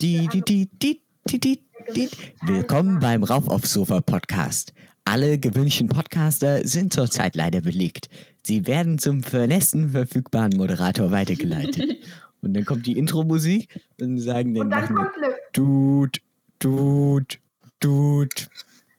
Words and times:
Die, 0.00 0.26
die, 0.28 0.40
die, 0.40 0.66
die, 0.82 1.02
die, 1.28 1.40
die, 1.40 1.60
die. 1.94 2.08
Willkommen 2.42 3.00
beim 3.00 3.22
Rauf 3.22 3.48
aufs 3.48 3.74
Sofa 3.74 4.00
Podcast. 4.00 4.72
Alle 5.04 5.38
gewünschten 5.38 5.88
Podcaster 5.88 6.66
sind 6.66 6.94
zurzeit 6.94 7.36
leider 7.36 7.60
belegt. 7.60 8.08
Sie 8.46 8.66
werden 8.66 8.98
zum 8.98 9.22
für 9.22 9.46
nächsten 9.46 9.90
verfügbaren 9.90 10.56
Moderator 10.56 11.10
weitergeleitet. 11.10 11.98
Und 12.40 12.54
dann 12.54 12.64
kommt 12.64 12.86
die 12.86 12.96
Intro-Musik 12.96 13.68
und 14.00 14.20
sagen 14.20 14.54
dann, 14.54 14.66
Und 14.66 14.70
dann 14.70 14.94
kommt 14.94 15.12
Glück. 15.14 15.36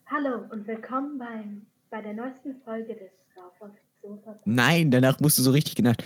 Hallo 0.06 0.44
und 0.52 0.68
willkommen 0.68 1.18
beim, 1.18 1.62
bei 1.90 2.02
der 2.02 2.14
neuesten 2.14 2.56
Folge 2.66 2.96
des 2.96 3.12
Rauf 3.38 3.54
auf 3.62 3.70
Sofa. 4.02 4.38
Nein, 4.44 4.92
danach 4.92 5.22
musst 5.22 5.40
du 5.40 5.42
so 5.42 5.52
richtig 5.52 5.76
genannt. 5.76 6.04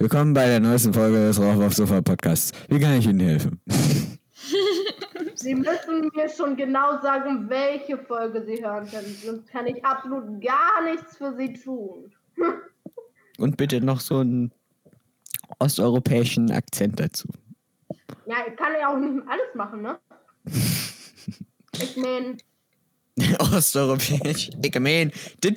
Willkommen 0.00 0.32
bei 0.32 0.46
der 0.46 0.60
neuesten 0.60 0.94
Folge 0.94 1.18
des 1.18 1.38
Rauf 1.38 1.60
aufs 1.60 1.76
Sofa 1.76 2.00
Podcasts. 2.00 2.52
Wie 2.70 2.80
kann 2.80 2.94
ich 2.94 3.06
Ihnen 3.06 3.20
helfen? 3.20 3.60
Sie 5.34 5.54
müssen 5.54 6.10
mir 6.14 6.26
schon 6.34 6.56
genau 6.56 6.98
sagen, 7.02 7.50
welche 7.50 7.98
Folge 7.98 8.42
Sie 8.46 8.64
hören 8.64 8.90
können. 8.90 9.14
Sonst 9.22 9.46
kann 9.50 9.66
ich 9.66 9.84
absolut 9.84 10.40
gar 10.40 10.82
nichts 10.90 11.18
für 11.18 11.36
Sie 11.36 11.52
tun. 11.52 12.10
Und 13.36 13.58
bitte 13.58 13.82
noch 13.82 14.00
so 14.00 14.20
einen 14.20 14.52
osteuropäischen 15.58 16.50
Akzent 16.50 16.98
dazu. 16.98 17.28
Ja, 18.24 18.36
ich 18.48 18.56
kann 18.56 18.72
ja 18.80 18.88
auch 18.88 18.96
nicht 18.96 19.22
alles 19.28 19.54
machen, 19.54 19.82
ne? 19.82 19.98
Ich 21.74 21.96
meine, 21.98 22.38
Osteuropäisch. 23.38 24.48
Ich 24.62 24.80
meine, 24.80 25.10
das, 25.42 25.52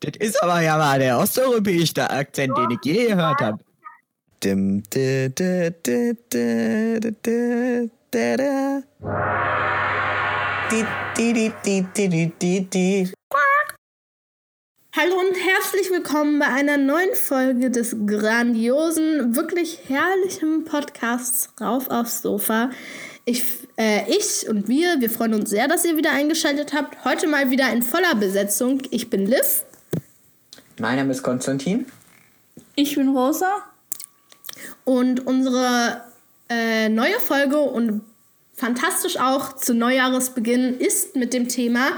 das 0.00 0.16
ist 0.18 0.42
aber 0.42 0.62
ja 0.62 0.78
mal 0.78 0.98
der 0.98 1.18
osteuropäischste 1.18 2.08
Akzent, 2.08 2.56
den 2.56 2.70
ich 2.70 2.78
je 2.82 3.08
gehört 3.08 3.42
habe. 3.42 3.58
Dim, 4.44 4.82
di, 4.92 5.30
di, 5.34 5.70
di, 5.82 6.12
di, 6.28 7.00
di, 7.00 7.10
di, 7.24 7.88
di, 8.12 8.36
di. 8.36 8.82
Di, 10.68 10.84
di, 11.16 11.32
di, 11.32 11.52
di, 11.64 11.86
di, 11.94 12.08
di, 12.08 12.32
di, 12.38 12.60
di. 12.68 13.12
Hallo 14.94 15.14
und 15.18 15.34
herzlich 15.34 15.90
willkommen 15.90 16.38
bei 16.38 16.48
einer 16.48 16.76
neuen 16.76 17.14
Folge 17.14 17.70
des 17.70 17.96
grandiosen, 18.06 19.34
wirklich 19.34 19.78
herrlichen 19.88 20.66
Podcasts 20.66 21.48
Rauf 21.58 21.88
aufs 21.88 22.20
Sofa. 22.20 22.68
Ich, 23.24 23.44
äh, 23.78 24.02
ich 24.10 24.46
und 24.46 24.68
wir, 24.68 25.00
wir 25.00 25.08
freuen 25.08 25.32
uns 25.32 25.48
sehr, 25.48 25.68
dass 25.68 25.86
ihr 25.86 25.96
wieder 25.96 26.12
eingeschaltet 26.12 26.74
habt. 26.74 27.02
Heute 27.06 27.28
mal 27.28 27.48
wieder 27.50 27.72
in 27.72 27.82
voller 27.82 28.14
Besetzung. 28.14 28.82
Ich 28.90 29.08
bin 29.08 29.24
Liv 29.24 29.62
Mein 30.78 30.96
Name 30.96 31.12
ist 31.12 31.22
Konstantin. 31.22 31.86
Ich 32.74 32.94
bin 32.94 33.08
Rosa. 33.08 33.73
Und 34.84 35.26
unsere 35.26 36.02
äh, 36.48 36.88
neue 36.88 37.20
Folge 37.20 37.58
und 37.58 38.02
fantastisch 38.54 39.18
auch 39.18 39.56
zu 39.56 39.74
Neujahresbeginn 39.74 40.78
ist 40.78 41.16
mit 41.16 41.32
dem 41.32 41.48
Thema 41.48 41.92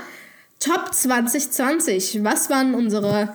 Top 0.59 0.95
2020. 0.95 2.25
Was 2.25 2.49
waren 2.51 2.75
unsere 2.75 3.35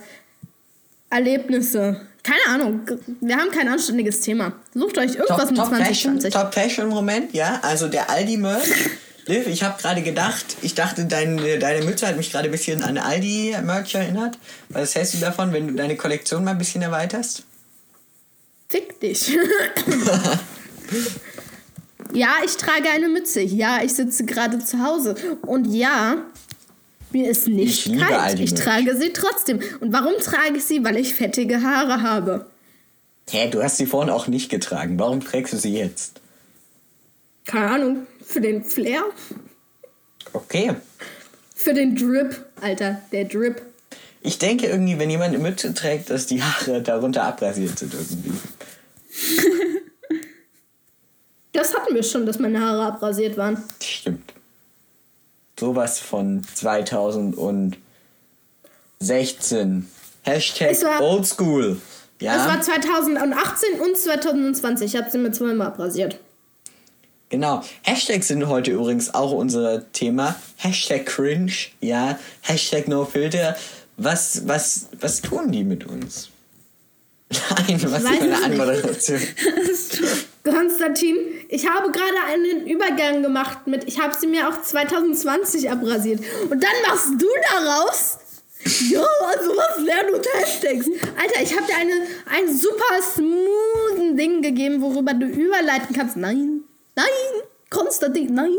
Erlebnisse? 1.09 2.01
Keine 2.23 2.45
Ahnung, 2.49 2.81
wir 3.19 3.35
haben 3.37 3.51
kein 3.51 3.67
anständiges 3.67 4.21
Thema. 4.21 4.53
Sucht 4.73 4.97
euch 4.97 5.15
irgendwas 5.15 5.49
mit 5.49 5.59
Fashion, 5.59 6.19
2020. 6.19 6.33
Top 6.33 6.53
Fashion 6.53 6.89
Moment, 6.89 7.33
ja. 7.33 7.59
Also 7.63 7.87
der 7.87 8.09
Aldi 8.09 8.37
Merch. 8.37 8.67
Liv, 9.27 9.47
ich 9.47 9.63
habe 9.63 9.79
gerade 9.79 10.01
gedacht, 10.01 10.57
ich 10.61 10.73
dachte, 10.73 11.05
deine, 11.05 11.59
deine 11.59 11.85
Mütze 11.85 12.07
hat 12.07 12.17
mich 12.17 12.31
gerade 12.31 12.49
ein 12.49 12.51
bisschen 12.51 12.83
an 12.83 12.97
Aldi 12.97 13.55
Merch 13.63 13.95
erinnert. 13.95 14.37
Was 14.69 14.95
hältst 14.95 15.15
du 15.15 15.19
davon, 15.19 15.53
wenn 15.53 15.67
du 15.67 15.73
deine 15.73 15.95
Kollektion 15.95 16.43
mal 16.43 16.51
ein 16.51 16.57
bisschen 16.57 16.81
erweiterst? 16.81 17.43
Fick 18.71 19.01
dich. 19.01 19.27
ja, 22.13 22.29
ich 22.45 22.55
trage 22.55 22.89
eine 22.89 23.09
Mütze. 23.09 23.41
Ja, 23.41 23.83
ich 23.83 23.91
sitze 23.91 24.23
gerade 24.23 24.59
zu 24.59 24.81
Hause. 24.81 25.15
Und 25.41 25.65
ja, 25.65 26.23
mir 27.11 27.29
ist 27.29 27.49
Ich 27.49 27.53
nicht 27.53 27.85
liebe 27.87 28.05
kalt. 28.05 28.39
Ich 28.39 28.53
trage 28.53 28.95
sie 28.95 29.11
trotzdem. 29.11 29.59
Und 29.81 29.91
warum 29.91 30.13
trage 30.21 30.55
ich 30.55 30.63
sie? 30.63 30.85
Weil 30.85 30.95
ich 30.95 31.13
fettige 31.13 31.61
Haare 31.61 32.01
habe. 32.01 32.45
Hä, 33.29 33.49
du 33.49 33.61
hast 33.61 33.75
sie 33.75 33.85
vorhin 33.85 34.09
auch 34.09 34.27
nicht 34.27 34.49
getragen. 34.49 34.97
Warum 34.97 35.19
trägst 35.19 35.51
du 35.51 35.57
sie 35.57 35.73
jetzt? 35.73 36.21
Keine 37.45 37.71
Ahnung. 37.71 38.07
Für 38.25 38.39
den 38.39 38.63
Flair? 38.63 39.03
Okay. 40.31 40.75
Für 41.53 41.73
den 41.73 41.97
Drip, 41.97 42.45
Alter. 42.61 43.01
Der 43.11 43.25
Drip. 43.25 43.61
Ich 44.21 44.37
denke 44.37 44.67
irgendwie, 44.67 44.99
wenn 44.99 45.09
jemand 45.09 45.33
eine 45.33 45.43
Mütze 45.43 45.73
trägt, 45.73 46.09
dass 46.09 46.27
die 46.27 46.43
Haare 46.43 46.81
darunter 46.81 47.23
abrasiert 47.23 47.79
sind 47.79 47.93
irgendwie. 47.93 48.31
Das 51.53 51.73
hatten 51.73 51.93
wir 51.93 52.03
schon, 52.03 52.25
dass 52.25 52.39
meine 52.39 52.61
Haare 52.61 52.93
abrasiert 52.93 53.35
waren. 53.37 53.61
Stimmt. 53.83 54.33
Sowas 55.59 55.99
von 55.99 56.43
2016. 56.55 57.75
Hashtag 60.23 60.71
Es 60.71 60.83
Oldschool. 60.83 61.81
Ja. 62.19 62.35
Das 62.35 62.47
war 62.47 62.61
2018 62.61 63.81
und 63.81 63.97
2020. 63.97 64.93
Ich 64.93 64.99
habe 64.99 65.11
sie 65.11 65.17
mir 65.17 65.31
zweimal 65.31 65.67
abrasiert. 65.67 66.19
Genau. 67.29 67.63
Hashtags 67.83 68.27
sind 68.27 68.47
heute 68.47 68.71
übrigens 68.71 69.13
auch 69.13 69.31
unser 69.31 69.91
Thema. 69.93 70.35
Hashtag 70.57 71.05
cringe, 71.05 71.53
ja. 71.79 72.19
Hashtag 72.41 72.87
no 72.87 73.05
filter. 73.05 73.55
Was, 74.03 74.47
was, 74.47 74.87
was 74.99 75.21
tun 75.21 75.51
die 75.51 75.63
mit 75.63 75.85
uns? 75.85 76.29
Nein, 77.29 77.79
was 77.83 78.01
für 78.01 78.09
eine 78.09 78.43
Anmoderation. 78.43 79.21
Konstantin, 80.43 81.17
ich 81.49 81.69
habe 81.69 81.91
gerade 81.91 82.17
einen 82.29 82.65
Übergang 82.65 83.21
gemacht 83.21 83.67
mit, 83.67 83.83
ich 83.83 83.99
habe 83.99 84.15
sie 84.19 84.25
mir 84.25 84.49
auch 84.49 84.59
2020 84.59 85.69
abrasiert. 85.69 86.19
Und 86.49 86.63
dann 86.63 86.71
machst 86.87 87.09
du 87.09 87.27
daraus, 87.51 88.17
ja, 88.89 89.05
sowas 89.43 89.77
lernen 89.85 90.15
und 90.15 90.27
Hashtags. 90.33 90.87
Alter, 91.21 91.41
ich 91.43 91.55
habe 91.55 91.67
dir 91.67 91.77
eine, 91.77 91.93
ein 92.25 92.57
super 92.57 93.01
smoothen 93.03 94.17
Ding 94.17 94.41
gegeben, 94.41 94.81
worüber 94.81 95.13
du 95.13 95.27
überleiten 95.27 95.95
kannst. 95.95 96.17
Nein, 96.17 96.61
nein, 96.95 97.05
Konstantin, 97.69 98.33
nein. 98.33 98.55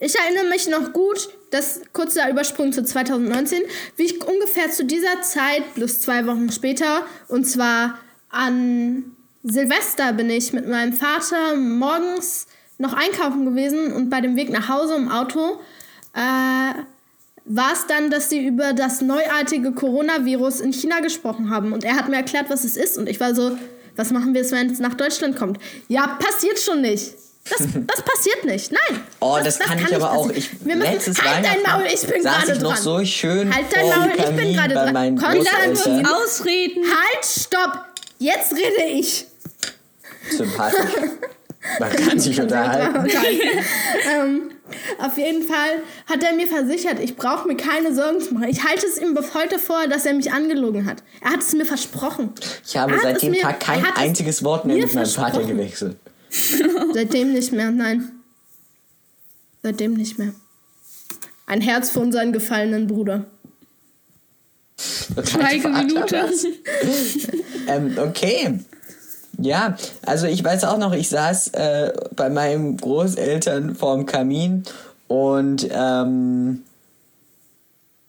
Ich 0.00 0.14
erinnere 0.18 0.50
mich 0.50 0.68
noch 0.68 0.92
gut, 0.92 1.30
das 1.54 1.80
kurzer 1.92 2.28
Übersprung 2.28 2.72
zu 2.72 2.82
2019, 2.84 3.62
wie 3.96 4.04
ich 4.04 4.24
ungefähr 4.24 4.70
zu 4.70 4.84
dieser 4.84 5.22
Zeit, 5.22 5.74
plus 5.74 6.00
zwei 6.00 6.26
Wochen 6.26 6.50
später, 6.50 7.06
und 7.28 7.44
zwar 7.44 7.98
an 8.28 9.16
Silvester 9.44 10.12
bin 10.12 10.30
ich 10.30 10.52
mit 10.52 10.68
meinem 10.68 10.94
Vater 10.94 11.54
morgens 11.56 12.46
noch 12.78 12.92
einkaufen 12.92 13.44
gewesen 13.44 13.92
und 13.92 14.10
bei 14.10 14.20
dem 14.20 14.36
Weg 14.36 14.50
nach 14.50 14.68
Hause 14.68 14.96
im 14.96 15.08
Auto 15.08 15.60
äh, 16.14 16.74
war 17.44 17.72
es 17.72 17.86
dann, 17.86 18.10
dass 18.10 18.30
sie 18.30 18.44
über 18.44 18.72
das 18.72 19.00
neuartige 19.00 19.72
Coronavirus 19.72 20.60
in 20.60 20.72
China 20.72 21.00
gesprochen 21.00 21.50
haben. 21.50 21.72
Und 21.72 21.84
er 21.84 21.94
hat 21.94 22.08
mir 22.08 22.16
erklärt, 22.16 22.48
was 22.48 22.64
es 22.64 22.76
ist. 22.76 22.96
Und 22.96 23.08
ich 23.08 23.20
war 23.20 23.34
so, 23.34 23.56
was 23.96 24.10
machen 24.10 24.34
wir, 24.34 24.50
wenn 24.50 24.70
es 24.70 24.78
nach 24.78 24.94
Deutschland 24.94 25.36
kommt? 25.36 25.58
Ja, 25.88 26.06
passiert 26.18 26.58
schon 26.58 26.80
nicht. 26.80 27.14
Das, 27.48 27.58
das 27.58 28.02
passiert 28.02 28.44
nicht. 28.46 28.72
Nein. 28.72 29.02
Oh, 29.20 29.38
das, 29.42 29.58
kann, 29.58 29.78
ich 29.78 29.84
nicht 29.84 29.94
aber 29.94 30.12
auch. 30.12 30.30
Ich, 30.30 30.64
Wir 30.64 30.76
müssen, 30.76 30.92
letztes 30.92 31.22
halt 31.22 31.44
dein 31.44 31.62
Maul, 31.62 31.86
ich 31.92 32.00
bin 32.00 32.22
gerade 32.22 32.52
ich 32.52 32.60
noch 32.60 32.72
dran. 32.72 32.82
so 32.82 33.04
schön 33.04 33.54
Halt 33.54 33.66
dein 33.70 33.88
Maul, 33.88 34.12
ich 34.16 34.36
bin 34.36 34.54
gerade 34.54 34.74
dran. 34.74 35.18
Konstantin. 35.18 36.06
Ausreden. 36.06 36.84
Halt, 36.84 37.24
stopp. 37.24 37.84
Jetzt 38.18 38.52
rede 38.52 38.90
ich. 38.90 39.26
Sympathisch. 40.30 40.78
Man 41.80 41.90
kann 41.90 42.18
sich 42.18 42.40
unterhalten. 42.40 43.06
ähm, 44.10 44.50
auf 44.98 45.16
jeden 45.16 45.42
Fall 45.42 45.82
hat 46.06 46.22
er 46.22 46.34
mir 46.34 46.46
versichert, 46.46 46.98
ich 47.00 47.16
brauche 47.16 47.48
mir 47.48 47.56
keine 47.56 47.94
Sorgen 47.94 48.20
zu 48.20 48.34
machen. 48.34 48.48
Ich 48.48 48.64
halte 48.64 48.86
es 48.86 48.98
ihm 48.98 49.14
bis 49.14 49.34
heute 49.34 49.58
vor, 49.58 49.86
dass 49.86 50.04
er 50.04 50.14
mich 50.14 50.32
angelogen 50.32 50.86
hat. 50.86 51.02
Er 51.22 51.32
hat 51.32 51.40
es 51.40 51.52
mir 51.54 51.64
versprochen. 51.64 52.32
Ich 52.66 52.76
habe 52.76 52.98
seit 53.02 53.22
dem 53.22 53.34
Tag 53.34 53.60
kein 53.60 53.84
einziges 53.96 54.44
Wort 54.44 54.64
mehr 54.64 54.76
mit 54.76 54.94
meinem 54.94 55.06
Vater 55.06 55.42
gewechselt. 55.42 55.96
Seitdem 56.92 57.32
nicht 57.32 57.52
mehr, 57.52 57.70
nein. 57.70 58.10
Seitdem 59.62 59.94
nicht 59.94 60.18
mehr. 60.18 60.34
Ein 61.46 61.60
Herz 61.60 61.90
für 61.90 62.00
unseren 62.00 62.32
gefallenen 62.32 62.86
Bruder. 62.86 63.26
Schweige 64.76 65.68
Minute. 65.68 66.30
Ähm, 67.66 67.96
okay. 67.96 68.58
Ja, 69.38 69.74
also 70.04 70.26
ich 70.26 70.44
weiß 70.44 70.64
auch 70.64 70.76
noch, 70.76 70.92
ich 70.92 71.08
saß 71.08 71.48
äh, 71.54 71.94
bei 72.14 72.28
meinen 72.28 72.76
Großeltern 72.76 73.74
vorm 73.74 74.04
Kamin 74.04 74.64
und 75.08 75.66
ähm, 75.70 76.62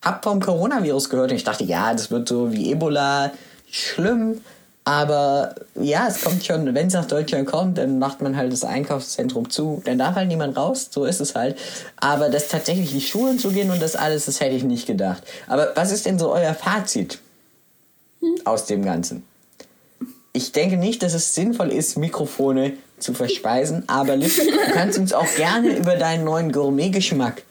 hab 0.02 0.24
vom 0.24 0.40
Coronavirus 0.40 1.08
gehört 1.08 1.30
und 1.30 1.36
ich 1.36 1.44
dachte, 1.44 1.64
ja, 1.64 1.92
das 1.92 2.10
wird 2.10 2.28
so 2.28 2.52
wie 2.52 2.70
Ebola 2.70 3.32
schlimm, 3.70 4.42
aber 4.86 5.54
ja, 5.74 6.08
es 6.08 6.22
kommt 6.22 6.46
schon, 6.46 6.74
wenn 6.74 6.86
es 6.86 6.94
nach 6.94 7.04
Deutschland 7.04 7.46
kommt, 7.46 7.76
dann 7.76 7.98
macht 7.98 8.22
man 8.22 8.36
halt 8.36 8.50
das 8.50 8.64
Einkaufszentrum 8.64 9.50
zu, 9.50 9.82
dann 9.84 9.98
darf 9.98 10.14
halt 10.14 10.28
niemand 10.28 10.56
raus, 10.56 10.88
so 10.90 11.04
ist 11.04 11.20
es 11.20 11.34
halt. 11.34 11.58
Aber 11.96 12.30
dass 12.30 12.48
tatsächlich 12.48 12.92
die 12.92 13.02
Schulen 13.02 13.38
zugehen 13.38 13.70
und 13.70 13.82
das 13.82 13.96
alles, 13.96 14.24
das 14.24 14.40
hätte 14.40 14.56
ich 14.56 14.64
nicht 14.64 14.86
gedacht. 14.86 15.22
Aber 15.46 15.72
was 15.74 15.92
ist 15.92 16.06
denn 16.06 16.18
so 16.18 16.32
euer 16.32 16.54
Fazit 16.54 17.18
aus 18.44 18.64
dem 18.64 18.82
Ganzen? 18.84 19.24
ich 20.36 20.52
denke 20.52 20.76
nicht, 20.76 21.02
dass 21.02 21.14
es 21.14 21.34
sinnvoll 21.34 21.72
ist, 21.72 21.96
Mikrofone 21.96 22.74
zu 22.98 23.14
verspeisen, 23.14 23.84
aber 23.86 24.16
Liv, 24.16 24.38
du 24.38 24.72
kannst 24.72 24.98
uns 24.98 25.12
auch 25.14 25.26
gerne 25.36 25.76
über 25.76 25.96
deinen 25.96 26.24
neuen 26.24 26.52
Gourmet-Geschmack 26.52 27.42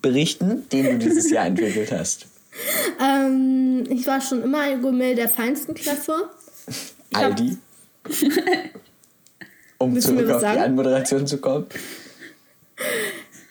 berichten, 0.00 0.66
den 0.72 0.84
du 0.86 0.98
dieses 0.98 1.30
Jahr 1.30 1.46
entwickelt 1.46 1.92
hast. 1.92 2.26
Ähm, 2.98 3.65
ich 3.84 4.06
war 4.06 4.20
schon 4.20 4.42
immer 4.42 4.60
ein 4.60 4.80
Gourmet 4.80 5.14
der 5.14 5.28
feinsten 5.28 5.74
Klasse. 5.74 6.30
Ich 7.10 7.16
Aldi. 7.16 7.58
Um 9.78 10.00
zurück 10.00 10.30
auf 10.30 10.36
die 10.36 10.40
sagen? 10.40 10.60
Anmoderation 10.60 11.26
zu 11.26 11.38
kommen. 11.38 11.66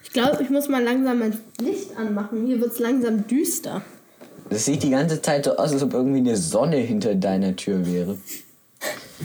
Ich 0.04 0.12
glaube, 0.12 0.42
ich 0.42 0.50
muss 0.50 0.68
mal 0.68 0.84
langsam 0.84 1.20
mein 1.20 1.38
Licht 1.60 1.96
anmachen. 1.98 2.48
Hier 2.48 2.60
wird 2.60 2.72
es 2.72 2.80
langsam 2.80 3.28
düster. 3.28 3.84
Das 4.50 4.66
sieht 4.66 4.84
die 4.84 4.90
ganze 4.90 5.22
Zeit 5.22 5.46
so 5.46 5.56
aus, 5.56 5.72
als 5.72 5.84
ob 5.84 5.94
irgendwie 5.94 6.20
eine 6.20 6.36
Sonne 6.36 6.78
hinter 6.78 7.16
deiner 7.16 7.56
Tür 7.56 7.86
wäre. 7.86 8.18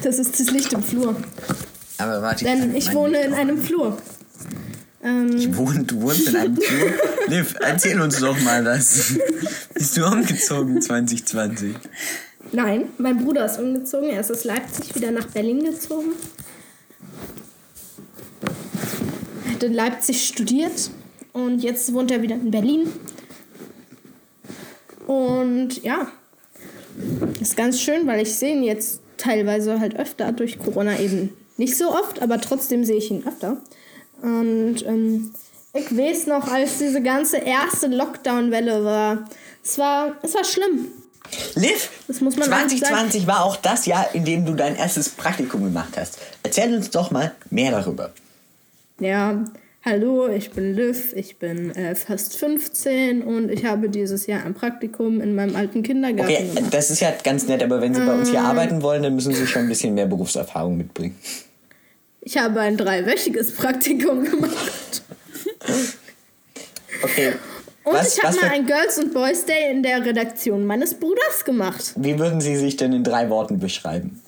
Das 0.03 0.19
ist 0.19 0.39
das 0.39 0.51
Licht 0.51 0.73
im 0.73 0.83
Flur. 0.83 1.17
Aber 1.99 2.23
warte, 2.23 2.45
Denn 2.45 2.75
ich 2.75 2.93
wohne 2.95 3.21
in 3.23 3.35
einem 3.35 3.59
Flur. 3.59 3.97
Ähm, 5.03 5.37
Ich 5.37 5.57
wohne, 5.57 5.85
du 5.85 6.01
wohnst 6.03 6.29
in 6.29 6.37
einem 6.37 6.57
Flur? 6.57 6.91
Liv, 7.29 7.55
erzähl 7.61 8.01
uns 8.01 8.21
doch 8.21 8.39
mal 8.43 8.65
was. 8.65 9.15
Bist 9.75 9.97
du 9.97 10.05
umgezogen 10.07 10.81
2020? 10.81 11.75
nein, 12.53 12.89
mein 12.99 13.25
Bruder 13.25 13.45
ist 13.47 13.59
umgezogen. 13.59 14.11
Er 14.11 14.21
ist 14.21 14.31
aus 14.31 14.45
Leipzig 14.45 14.95
wieder 14.95 15.11
nach 15.11 15.27
Berlin 15.27 15.65
gezogen. 15.65 16.11
Er 19.47 19.53
hat 19.55 19.63
in 19.63 19.73
Leipzig 19.73 20.27
studiert 20.27 20.91
und 21.33 21.61
jetzt 21.63 21.93
wohnt 21.93 22.11
er 22.11 22.23
wieder 22.23 22.35
in 22.35 22.51
Berlin. 22.51 22.89
Und 25.07 25.83
ja, 25.83 26.09
ist 27.41 27.57
ganz 27.57 27.81
schön, 27.81 28.07
weil 28.07 28.21
ich 28.23 28.35
sehe 28.35 28.55
ihn 28.55 28.63
jetzt 28.63 29.01
teilweise 29.17 29.81
halt 29.81 29.97
öfter 29.97 30.33
durch 30.33 30.59
Corona 30.59 30.99
eben 30.99 31.31
nicht 31.57 31.77
so 31.77 31.91
oft, 31.91 32.23
aber 32.23 32.41
trotzdem 32.41 32.85
sehe 32.85 32.97
ich 32.97 33.11
ihn 33.11 33.25
öfter. 33.27 33.59
Und 34.23 34.85
ähm, 34.87 35.33
ich 35.73 35.97
weiß 35.97 36.27
noch, 36.27 36.51
als 36.51 36.79
diese 36.79 37.03
ganze 37.03 37.39
erste 37.39 37.87
Lockdown-Welle 37.87 38.85
war, 38.85 39.29
es 39.65 39.79
war, 39.79 40.17
es 40.23 40.35
war 40.35 40.45
schlimm. 40.45 40.87
Liv, 41.55 41.91
Das 42.09 42.21
muss 42.21 42.37
man 42.37 42.53
einfach 42.53 42.67
2020 42.69 43.27
war 43.27 43.45
auch 43.45 43.55
das 43.57 43.87
Jahr, 43.87 44.13
in 44.15 44.25
dem 44.25 44.45
du 44.45 44.55
dein 44.55 44.75
erstes 44.75 45.11
Praktikum 45.11 45.63
gemacht 45.63 45.97
hast. 45.97 46.19
Erzähl 46.43 46.75
uns 46.75 46.91
doch 46.91 47.13
mal 47.13 47.33
mehr 47.51 47.71
darüber. 47.71 48.11
Ja, 48.99 49.45
hallo, 49.85 50.27
ich 50.29 50.51
bin 50.51 50.75
Liv, 50.75 51.13
ich 51.15 51.37
bin 51.39 51.71
äh, 51.77 51.95
fast 51.95 52.37
15 52.37 53.23
und 53.23 53.49
ich 53.49 53.65
habe 53.65 53.89
dieses 53.89 54.27
Jahr 54.27 54.45
ein 54.45 54.55
Praktikum 54.55 55.21
in 55.21 55.37
meinem 55.37 55.55
alten 55.55 55.85
Kindergarten 55.85 56.33
Okay, 56.33 56.49
gemacht. 56.53 56.75
das 56.75 56.91
ist 56.91 56.99
ja 57.01 57.13
ganz 57.23 57.47
nett, 57.47 57.63
aber 57.63 57.81
wenn 57.81 57.95
Sie 57.95 58.01
bei 58.01 58.13
uns 58.15 58.31
hier 58.31 58.43
arbeiten 58.43 58.83
wollen, 58.83 59.05
dann 59.05 59.15
müssen 59.15 59.33
Sie 59.33 59.47
schon 59.47 59.63
ein 59.63 59.69
bisschen 59.69 59.95
mehr 59.95 60.07
Berufserfahrung 60.07 60.77
mitbringen. 60.77 61.17
Ich 62.23 62.37
habe 62.37 62.61
ein 62.61 62.77
dreiwöchiges 62.77 63.55
Praktikum 63.55 64.25
gemacht. 64.25 65.03
Okay. 67.03 67.33
Und 67.85 67.95
was, 67.95 68.17
ich 68.17 68.23
habe 68.23 68.37
mal 68.37 68.51
ein 68.51 68.67
Girls 68.67 68.99
und 68.99 69.15
Boys 69.15 69.47
Day 69.47 69.71
in 69.71 69.83
der 69.83 70.05
Redaktion 70.05 70.67
meines 70.67 70.95
Bruders 70.95 71.45
gemacht. 71.45 71.95
wie 71.97 72.19
würden 72.19 72.41
Sie 72.41 72.57
sich 72.57 72.77
denn 72.77 72.93
in 72.93 73.05
drei 73.05 73.31
Worten 73.31 73.59
beschreiben? 73.59 74.21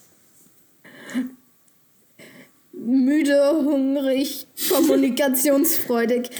Müde, 2.72 3.52
hungrig, 3.64 4.46
kommunikationsfreudig. 4.70 6.30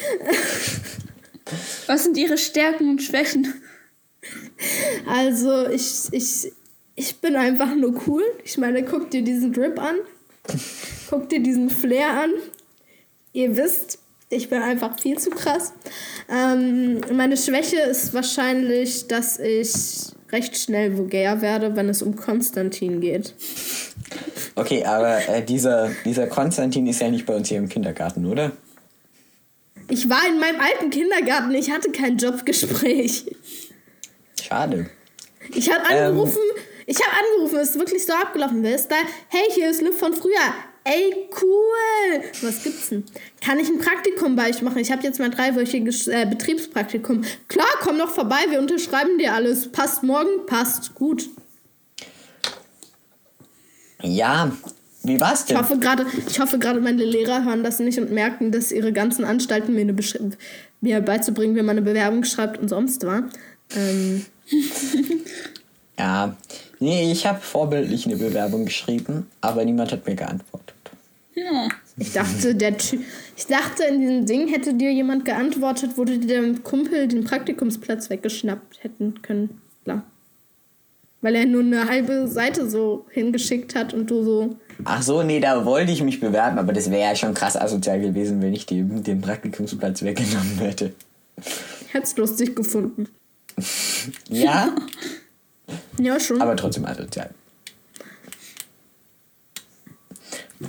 Was 1.86 2.04
sind 2.04 2.16
ihre 2.16 2.38
Stärken 2.38 2.90
und 2.90 3.02
Schwächen? 3.02 3.54
Also 5.06 5.68
ich, 5.68 6.08
ich, 6.12 6.52
ich 6.94 7.20
bin 7.20 7.36
einfach 7.36 7.74
nur 7.74 8.00
cool. 8.06 8.24
Ich 8.44 8.58
meine, 8.58 8.84
guck 8.84 9.10
dir 9.10 9.22
diesen 9.22 9.52
Drip 9.52 9.78
an. 9.78 9.96
Guck 11.12 11.28
dir 11.28 11.40
diesen 11.40 11.68
Flair 11.68 12.08
an. 12.22 12.30
Ihr 13.34 13.54
wisst, 13.54 13.98
ich 14.30 14.48
bin 14.48 14.62
einfach 14.62 14.98
viel 14.98 15.18
zu 15.18 15.28
krass. 15.28 15.74
Ähm, 16.30 17.02
meine 17.12 17.36
Schwäche 17.36 17.80
ist 17.80 18.14
wahrscheinlich, 18.14 19.08
dass 19.08 19.38
ich 19.38 19.74
recht 20.30 20.56
schnell 20.56 20.96
vulgär 20.96 21.42
werde, 21.42 21.76
wenn 21.76 21.90
es 21.90 22.00
um 22.00 22.16
Konstantin 22.16 23.02
geht. 23.02 23.34
Okay, 24.54 24.86
aber 24.86 25.28
äh, 25.28 25.44
dieser, 25.44 25.90
dieser 26.06 26.28
Konstantin 26.28 26.86
ist 26.86 27.02
ja 27.02 27.10
nicht 27.10 27.26
bei 27.26 27.36
uns 27.36 27.50
hier 27.50 27.58
im 27.58 27.68
Kindergarten, 27.68 28.24
oder? 28.24 28.52
Ich 29.90 30.08
war 30.08 30.26
in 30.26 30.38
meinem 30.38 30.62
alten 30.62 30.88
Kindergarten, 30.88 31.52
ich 31.52 31.70
hatte 31.70 31.92
kein 31.92 32.16
Jobgespräch. 32.16 33.26
Schade. 34.42 34.88
Ich 35.54 35.70
habe 35.70 35.84
angerufen, 35.84 36.40
ich 36.86 36.96
habe 36.96 37.18
angerufen, 37.18 37.58
es 37.58 37.70
ist 37.72 37.78
wirklich 37.78 38.06
so 38.06 38.14
abgelaufen. 38.14 38.62
Wer 38.62 38.76
ist 38.76 38.90
da? 38.90 38.96
Hey, 39.28 39.50
hier 39.50 39.68
ist 39.68 39.82
Liv 39.82 39.98
von 39.98 40.14
früher. 40.14 40.54
Ey, 40.84 41.28
cool. 41.40 42.22
Was 42.42 42.62
gibt's 42.64 42.88
denn? 42.88 43.04
Kann 43.40 43.58
ich 43.60 43.68
ein 43.68 43.78
Praktikum 43.78 44.34
bei 44.34 44.50
euch 44.50 44.62
machen? 44.62 44.78
Ich 44.78 44.90
habe 44.90 45.02
jetzt 45.04 45.20
mein 45.20 45.30
dreiwöchiges 45.30 46.08
äh, 46.08 46.26
Betriebspraktikum. 46.28 47.22
Klar, 47.48 47.68
komm 47.80 47.98
doch 47.98 48.10
vorbei, 48.10 48.40
wir 48.50 48.58
unterschreiben 48.58 49.16
dir 49.18 49.32
alles. 49.32 49.70
Passt 49.70 50.02
morgen? 50.02 50.44
Passt. 50.46 50.94
Gut. 50.94 51.28
Ja, 54.02 54.50
wie 55.04 55.20
war's 55.20 55.40
Ich 55.42 55.46
denn? 55.46 55.58
hoffe 55.58 55.78
gerade, 55.78 56.06
ich 56.28 56.40
hoffe 56.40 56.58
gerade 56.58 56.80
meine 56.80 57.04
Lehrer 57.04 57.44
hören 57.44 57.62
das 57.62 57.78
nicht 57.78 57.98
und 57.98 58.10
merken, 58.10 58.50
dass 58.50 58.72
ihre 58.72 58.92
ganzen 58.92 59.24
Anstalten 59.24 59.74
mir, 59.74 59.82
eine 59.82 59.92
Besch 59.92 60.18
mir 60.80 61.00
beizubringen, 61.00 61.54
wie 61.54 61.62
man 61.62 61.70
eine 61.76 61.82
Bewerbung 61.82 62.24
schreibt 62.24 62.58
und 62.60 62.68
sonst 62.68 63.04
war. 63.06 63.24
Ähm, 63.76 64.24
Ja, 65.98 66.34
nee, 66.80 67.12
ich 67.12 67.26
habe 67.26 67.40
vorbildlich 67.40 68.06
eine 68.06 68.16
Bewerbung 68.16 68.64
geschrieben, 68.64 69.30
aber 69.40 69.64
niemand 69.64 69.92
hat 69.92 70.04
mir 70.06 70.16
geantwortet. 70.16 70.71
Ja. 71.34 71.68
Ich 71.96 72.12
dachte, 72.12 72.54
der 72.54 72.76
Ty 72.76 73.00
ich 73.36 73.46
dachte, 73.46 73.84
in 73.84 74.00
diesem 74.00 74.26
Ding 74.26 74.48
hätte 74.48 74.74
dir 74.74 74.92
jemand 74.92 75.24
geantwortet, 75.24 75.92
wo 75.96 76.04
du 76.04 76.18
dir 76.18 76.40
dem 76.42 76.62
Kumpel 76.62 77.08
den 77.08 77.24
Praktikumsplatz 77.24 78.10
weggeschnappt 78.10 78.82
hätten 78.84 79.22
können. 79.22 79.60
Klar. 79.84 80.04
Weil 81.22 81.36
er 81.36 81.46
nur 81.46 81.62
eine 81.62 81.88
halbe 81.88 82.26
Seite 82.28 82.68
so 82.68 83.06
hingeschickt 83.10 83.74
hat 83.74 83.94
und 83.94 84.10
du 84.10 84.22
so. 84.24 84.56
Ach 84.84 85.02
so, 85.02 85.22
nee, 85.22 85.40
da 85.40 85.64
wollte 85.64 85.92
ich 85.92 86.02
mich 86.02 86.20
bewerben, 86.20 86.58
aber 86.58 86.72
das 86.72 86.90
wäre 86.90 87.10
ja 87.10 87.16
schon 87.16 87.32
krass 87.34 87.56
asozial 87.56 88.00
gewesen, 88.00 88.42
wenn 88.42 88.52
ich 88.52 88.66
dem 88.66 89.02
den 89.02 89.20
Praktikumsplatz 89.20 90.02
weggenommen 90.02 90.58
hätte. 90.58 90.92
Ich 91.36 91.94
hätte 91.94 92.04
es 92.04 92.16
lustig 92.16 92.54
gefunden. 92.56 93.08
Ja, 94.28 94.74
Ja, 95.98 96.18
schon. 96.20 96.42
aber 96.42 96.56
trotzdem 96.56 96.84
asozial. 96.84 97.30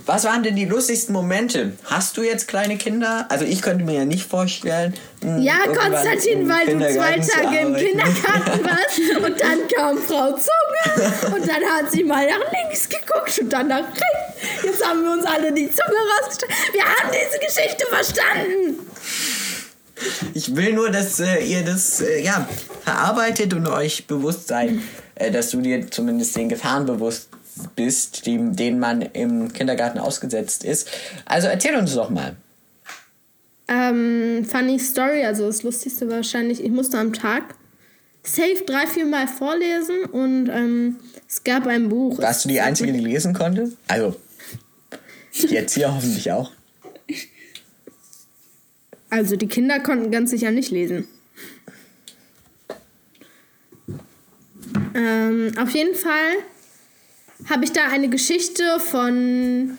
Was 0.06 0.24
waren 0.24 0.42
denn 0.42 0.56
die 0.56 0.64
lustigsten 0.64 1.12
Momente? 1.12 1.72
Hast 1.84 2.16
du 2.16 2.22
jetzt 2.22 2.48
kleine 2.48 2.76
Kinder? 2.76 3.26
Also 3.28 3.44
ich 3.44 3.62
könnte 3.62 3.84
mir 3.84 3.94
ja 3.94 4.04
nicht 4.04 4.28
vorstellen. 4.28 4.92
mh, 5.22 5.38
ja, 5.38 5.54
irgendwann 5.64 5.92
Konstantin, 5.92 6.48
weil 6.48 6.66
du 6.66 6.94
zwei 6.94 7.18
Tage 7.18 7.58
im. 7.58 7.74
Kindergarten 7.76 8.64
warst 8.64 9.24
und 9.24 9.40
dann 9.40 9.68
kam 9.68 9.98
Frau 9.98 10.32
Zunge 10.32 11.36
und 11.36 11.48
dann 11.48 11.62
hat 11.64 11.92
sie 11.92 12.02
mal 12.02 12.26
nach 12.26 12.52
links 12.52 12.88
geguckt 12.88 13.38
und 13.40 13.52
dann 13.52 13.68
nach 13.68 13.86
rechts. 13.86 14.64
Jetzt 14.64 14.84
haben 14.84 15.04
wir 15.04 15.12
uns 15.12 15.24
alle 15.24 15.52
die 15.52 15.70
Zunge 15.70 15.98
rausgestreckt. 16.18 16.52
Wir 16.72 16.84
haben 16.84 17.10
diese 17.12 17.38
Geschichte 17.38 17.86
verstanden. 17.86 18.86
Ich 20.34 20.56
will 20.56 20.72
nur, 20.72 20.90
dass 20.90 21.20
äh, 21.20 21.38
ihr 21.44 21.64
das 21.64 22.00
äh, 22.00 22.20
ja, 22.20 22.48
verarbeitet 22.82 23.54
und 23.54 23.66
euch 23.68 24.06
bewusst 24.06 24.48
seid, 24.48 24.72
äh, 25.14 25.30
dass 25.30 25.50
du 25.50 25.60
dir 25.60 25.88
zumindest 25.88 26.34
den 26.36 26.48
Gefahren 26.48 26.84
bewusst 26.84 27.28
bist, 27.76 28.26
die, 28.26 28.38
denen 28.38 28.78
man 28.78 29.02
im 29.02 29.52
Kindergarten 29.52 29.98
ausgesetzt 29.98 30.64
ist. 30.64 30.88
Also 31.24 31.48
erzähl 31.48 31.76
uns 31.76 31.94
doch 31.94 32.10
mal. 32.10 32.36
Ähm, 33.66 34.44
funny 34.44 34.78
Story, 34.78 35.24
also 35.24 35.46
das 35.46 35.62
Lustigste 35.62 36.08
wahrscheinlich, 36.10 36.62
ich 36.62 36.70
musste 36.70 36.98
am 36.98 37.12
Tag 37.12 37.54
safe 38.22 38.62
drei, 38.66 38.86
vier 38.86 39.06
Mal 39.06 39.26
vorlesen 39.26 40.04
und 40.04 40.48
ähm, 40.48 40.96
es 41.26 41.42
gab 41.44 41.66
ein 41.66 41.88
Buch. 41.88 42.18
Warst 42.18 42.44
du 42.44 42.48
die 42.48 42.60
Einzige, 42.60 42.92
die 42.92 43.00
lesen 43.00 43.32
konnte? 43.32 43.72
Also, 43.88 44.16
jetzt 45.32 45.74
hier 45.74 45.94
hoffentlich 45.94 46.30
auch. 46.32 46.52
Also 49.10 49.36
die 49.36 49.46
Kinder 49.46 49.78
konnten 49.80 50.10
ganz 50.10 50.30
sicher 50.30 50.50
nicht 50.50 50.70
lesen. 50.70 51.06
Ähm, 54.94 55.52
auf 55.58 55.70
jeden 55.70 55.94
Fall 55.94 56.34
habe 57.50 57.64
ich 57.64 57.72
da 57.72 57.88
eine 57.90 58.08
Geschichte 58.08 58.62
von 58.80 59.78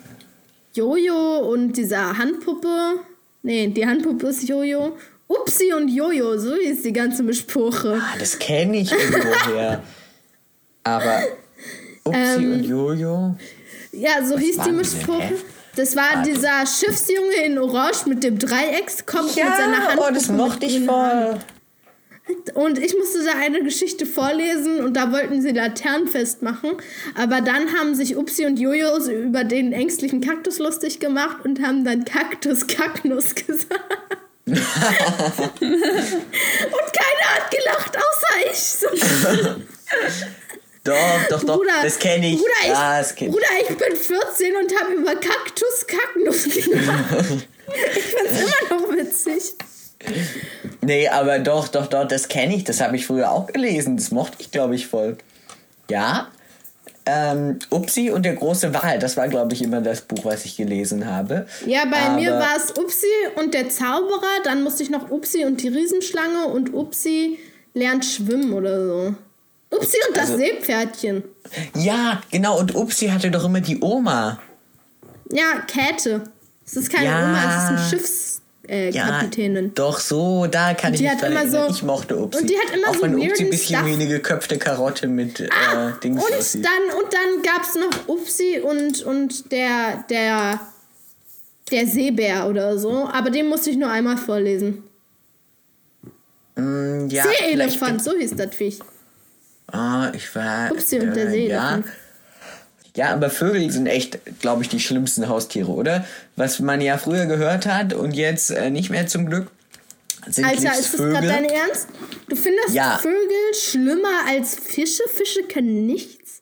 Jojo 0.74 1.40
und 1.52 1.74
dieser 1.74 2.18
Handpuppe. 2.18 3.00
Nee, 3.44 3.68
die 3.68 3.86
Handpuppe 3.86 4.28
ist 4.28 4.48
Jojo. 4.48 4.98
Upsi 5.28 5.74
und 5.74 5.88
Jojo, 5.88 6.38
so 6.38 6.54
ist 6.54 6.86
die 6.86 6.94
ganze 6.94 7.24
Mischpuche. 7.24 8.00
Ah, 8.00 8.16
das 8.20 8.38
kenne 8.38 8.78
ich 8.78 8.92
irgendwoher. 8.92 9.82
Aber 10.84 11.20
Upsi 12.04 12.20
Ähm, 12.20 12.54
und 12.54 12.64
Jojo. 12.64 13.36
Ja, 13.92 14.24
so 14.24 14.38
hieß 14.38 14.58
die 14.58 14.72
hä? 14.72 15.34
Das 15.76 15.96
war 15.96 16.16
Warte. 16.18 16.30
dieser 16.32 16.66
Schiffsjunge 16.66 17.36
in 17.46 17.58
Orange 17.58 18.06
mit 18.08 18.24
dem 18.24 18.38
Dreieckskopf 18.38 19.36
mit 19.36 19.44
seiner 19.46 19.74
Ja, 19.74 19.88
Hand. 19.90 20.00
oh, 20.00 20.14
das 20.14 20.30
mochte 20.30 20.66
ich 20.66 20.86
voll. 20.86 21.38
Und 22.56 22.80
ich 22.80 22.96
musste 22.98 23.24
da 23.24 23.34
eine 23.40 23.62
Geschichte 23.64 24.06
vorlesen 24.06 24.84
und 24.84 24.96
da 24.96 25.12
wollten 25.12 25.42
sie 25.42 25.52
Laternenfest 25.52 26.42
machen. 26.42 26.72
Aber 27.14 27.42
dann 27.42 27.74
haben 27.78 27.94
sich 27.94 28.18
Upsi 28.18 28.46
und 28.46 28.58
Jojo 28.60 28.98
über 29.10 29.44
den 29.44 29.74
ängstlichen 29.74 30.22
Kaktus 30.22 30.58
lustig 30.58 31.00
gemacht 31.00 31.38
und 31.44 31.62
haben 31.62 31.84
dann 31.84 32.06
Kaktus 32.06 32.66
Kaknus 32.68 33.36
gesagt. 33.48 34.18
und 34.48 34.56
keiner 34.56 34.86
hat 37.34 37.52
gelacht, 37.52 37.98
außer 37.98 38.36
ich. 38.52 38.78
Doch, 40.86 40.94
doch, 41.32 41.44
doch, 41.44 41.58
Bruder, 41.58 41.72
das 41.82 41.98
kenne 41.98 42.30
ich. 42.30 42.38
Bruder, 42.38 42.52
ich, 42.62 42.70
das 42.70 43.16
kenn 43.16 43.30
ich. 43.30 43.34
Bruder, 43.34 43.48
ich 43.60 43.76
bin 43.76 43.96
14 43.96 44.56
und 44.56 44.80
habe 44.80 44.94
über 44.94 45.16
Kaktus 45.16 45.88
Kaknus 45.88 46.44
gelacht. 46.44 47.48
ich 47.96 48.04
find's 48.04 48.40
immer 48.40 48.80
noch 48.80 48.94
witzig. 48.94 49.56
Nee, 50.82 51.08
aber 51.10 51.40
doch, 51.40 51.68
doch, 51.68 51.88
doch, 51.88 52.08
das 52.08 52.28
kenne 52.28 52.56
ich. 52.56 52.64
Das 52.64 52.82
habe 52.82 52.96
ich 52.96 53.06
früher 53.08 53.32
auch 53.32 53.48
gelesen. 53.48 53.98
Das 53.98 54.12
mochte 54.12 54.38
ich, 54.40 54.52
glaube 54.52 54.76
ich, 54.76 54.88
voll. 54.88 55.18
Ja. 55.90 56.28
Ähm, 57.08 57.60
Upsi 57.70 58.10
und 58.10 58.24
der 58.26 58.34
große 58.34 58.74
Wal, 58.74 58.98
das 58.98 59.16
war, 59.16 59.28
glaube 59.28 59.54
ich, 59.54 59.62
immer 59.62 59.80
das 59.82 60.02
Buch, 60.02 60.26
was 60.26 60.44
ich 60.46 60.58
gelesen 60.58 61.06
habe. 61.06 61.46
Ja, 61.68 61.86
bei 61.86 62.10
mir 62.16 62.32
Aber- 62.36 62.46
war 62.46 62.56
es 62.58 62.72
Upsi 62.72 63.06
und 63.36 63.54
der 63.54 63.70
Zauberer. 63.70 64.42
Dann 64.44 64.64
musste 64.64 64.82
ich 64.84 64.90
noch 64.90 65.12
Upsi 65.12 65.46
und 65.46 65.62
die 65.62 65.68
Riesenschlange 65.68 66.48
und 66.48 66.74
Upsi 66.74 67.38
lernt 67.76 68.06
schwimmen 68.06 68.54
oder 68.54 68.84
so. 68.88 69.16
Upsi 69.72 69.98
und 70.08 70.18
das 70.18 70.32
Also- 70.32 70.38
Seepferdchen. 70.38 71.24
Ja, 71.76 72.22
genau, 72.32 72.60
und 72.60 72.74
Upsi 72.74 73.08
hatte 73.10 73.30
doch 73.30 73.46
immer 73.46 73.62
die 73.62 73.80
Oma. 73.82 74.40
Ja, 75.32 75.60
Käthe. 75.68 76.24
Es 76.66 76.76
ist 76.76 76.92
keine 76.92 77.06
Ja. 77.06 77.24
Oma, 77.24 77.38
es 77.48 77.64
ist 77.64 77.70
ein 77.70 77.90
Schiffskapitänin. 78.00 78.45
Äh, 78.68 78.90
Ja, 78.92 79.20
Kapitänin. 79.20 79.74
doch 79.76 80.00
so, 80.00 80.48
da 80.48 80.74
kann 80.74 80.94
ich 80.94 81.00
die 81.00 81.06
mich 81.06 81.14
hat 81.14 81.24
immer 81.24 81.42
erinnern. 81.42 81.68
so- 81.70 81.74
ich 81.76 81.84
mochte 81.84 82.18
Upsi. 82.18 82.40
und 82.42 82.50
die 82.50 82.58
hat 82.58 82.76
immer 82.76 82.90
auch 82.90 82.96
so 82.96 83.02
wenn 83.04 83.16
Upsi 83.20 83.44
ein 83.44 83.50
bisschen 83.52 83.76
Stuff. 83.78 83.88
wie 83.88 83.94
eine 83.94 84.08
geköpfte 84.08 84.58
Karotte 84.58 85.08
mit 85.08 85.40
äh, 85.40 85.50
Dings 86.04 86.24
und 86.26 86.34
aussieht. 86.36 86.66
dann, 86.66 86.98
und 86.98 87.14
dann 87.14 87.42
gab 87.44 87.64
es 87.64 87.76
noch 87.76 88.08
Upsi 88.08 88.60
und, 88.62 89.04
und 89.04 89.52
der, 89.52 90.04
der, 90.10 90.60
der 91.72 91.88
Seebär 91.88 92.48
oder 92.50 92.78
so. 92.80 93.08
Aber 93.12 93.30
den 93.30 93.48
musste 93.50 93.70
ich 93.70 93.78
nur 93.78 93.90
einmal 93.92 94.18
vorlesen. 94.18 94.84
Mm, 96.56 97.08
ja, 97.10 97.24
Seeelefant, 97.24 98.04
so 98.04 98.16
hieß 98.18 98.36
das 98.36 98.56
Viech. 98.56 98.80
Ah, 99.68 100.12
ich 100.14 100.34
war. 100.36 100.72
Upsi 100.72 101.00
und 101.00 101.16
der 101.16 101.28
äh, 101.30 101.48
ja. 101.50 101.82
Ja, 102.96 103.12
aber 103.14 103.30
Vögel 103.30 103.70
sind 103.72 103.88
echt, 103.88 104.20
glaube 104.40 104.64
ich, 104.64 104.70
die 104.70 104.80
schlimmsten 104.80 105.28
Haustiere, 105.28 105.72
oder? 105.72 106.06
Was 106.36 106.60
man 106.60 106.80
ja 106.82 106.98
früher 106.98 107.26
gehört 107.26 107.66
hat 107.66 107.94
und 107.94 108.14
jetzt 108.16 108.52
äh, 108.52 108.70
nicht 108.70 108.90
mehr 108.90 109.06
zum 109.08 109.26
Glück, 109.26 109.52
sind 110.28 110.46
Alter, 110.46 110.72
ist 110.80 110.94
das 110.94 111.00
gerade 111.02 111.28
dein 111.28 111.46
Ernst? 111.46 111.88
Du 112.30 112.36
findest 112.36 112.74
Ja. 112.74 112.98
Vögel 112.98 113.54
schlimmer 113.54 114.22
als 114.28 114.56
Fische? 114.56 115.04
Fische 115.14 115.44
können 115.44 115.86
nichts. 115.86 116.42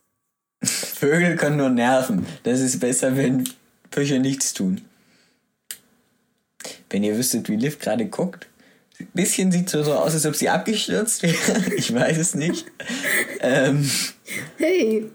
Vögel 0.63 1.36
können 1.36 1.57
nur 1.57 1.69
nerven. 1.69 2.25
Das 2.43 2.62
ist 2.62 2.79
besser, 2.79 3.17
wenn 3.17 3.43
Fische 3.91 4.19
nichts 4.19 4.53
tun. 4.53 4.81
Wenn 6.89 7.03
ihr 7.03 7.17
wüsstet, 7.17 7.50
wie 7.50 7.57
Liv 7.57 7.79
gerade 7.79 8.05
guckt. 8.05 8.48
Ein 9.00 9.07
bisschen 9.13 9.51
sieht 9.51 9.69
so 9.69 9.83
so 9.83 9.93
aus, 9.93 10.13
als 10.13 10.25
ob 10.25 10.36
sie 10.36 10.48
abgestürzt 10.50 11.24
wäre. 11.24 11.36
Ich 11.75 11.93
weiß 11.93 12.17
es 12.17 12.36
nicht. 12.36 12.65
ähm, 13.41 13.89
Hey, 14.57 15.10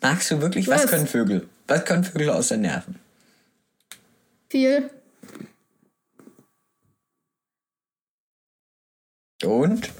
magst 0.00 0.30
du 0.30 0.40
wirklich? 0.40 0.66
Was? 0.68 0.84
Was? 0.84 0.90
können 0.90 1.06
Vögel? 1.06 1.48
Was 1.66 1.84
können 1.84 2.04
Vögel 2.04 2.30
außer 2.30 2.56
nerven? 2.56 2.98
viel. 4.48 4.90
Und? 9.44 9.90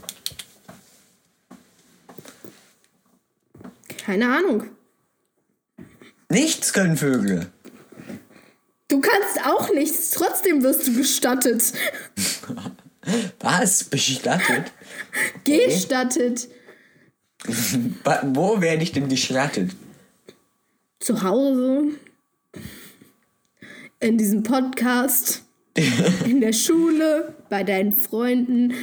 Keine 4.04 4.34
Ahnung. 4.34 4.68
Nichts 6.28 6.72
können 6.72 6.96
Vögel. 6.96 7.50
Du 8.88 9.00
kannst 9.00 9.44
auch 9.44 9.72
nichts, 9.72 10.10
trotzdem 10.10 10.62
wirst 10.62 10.86
du 10.86 10.94
gestattet. 10.94 11.72
Was? 13.40 13.84
Bestattet? 13.84 14.72
Gestattet. 15.44 16.48
Wo 18.22 18.60
werde 18.60 18.82
ich 18.82 18.92
denn 18.92 19.08
gestattet? 19.08 19.72
Zu 21.00 21.22
Hause. 21.22 21.92
In 24.00 24.18
diesem 24.18 24.42
Podcast. 24.42 25.42
In 26.24 26.40
der 26.40 26.52
Schule. 26.52 27.34
Bei 27.48 27.62
deinen 27.62 27.92
Freunden. 27.92 28.74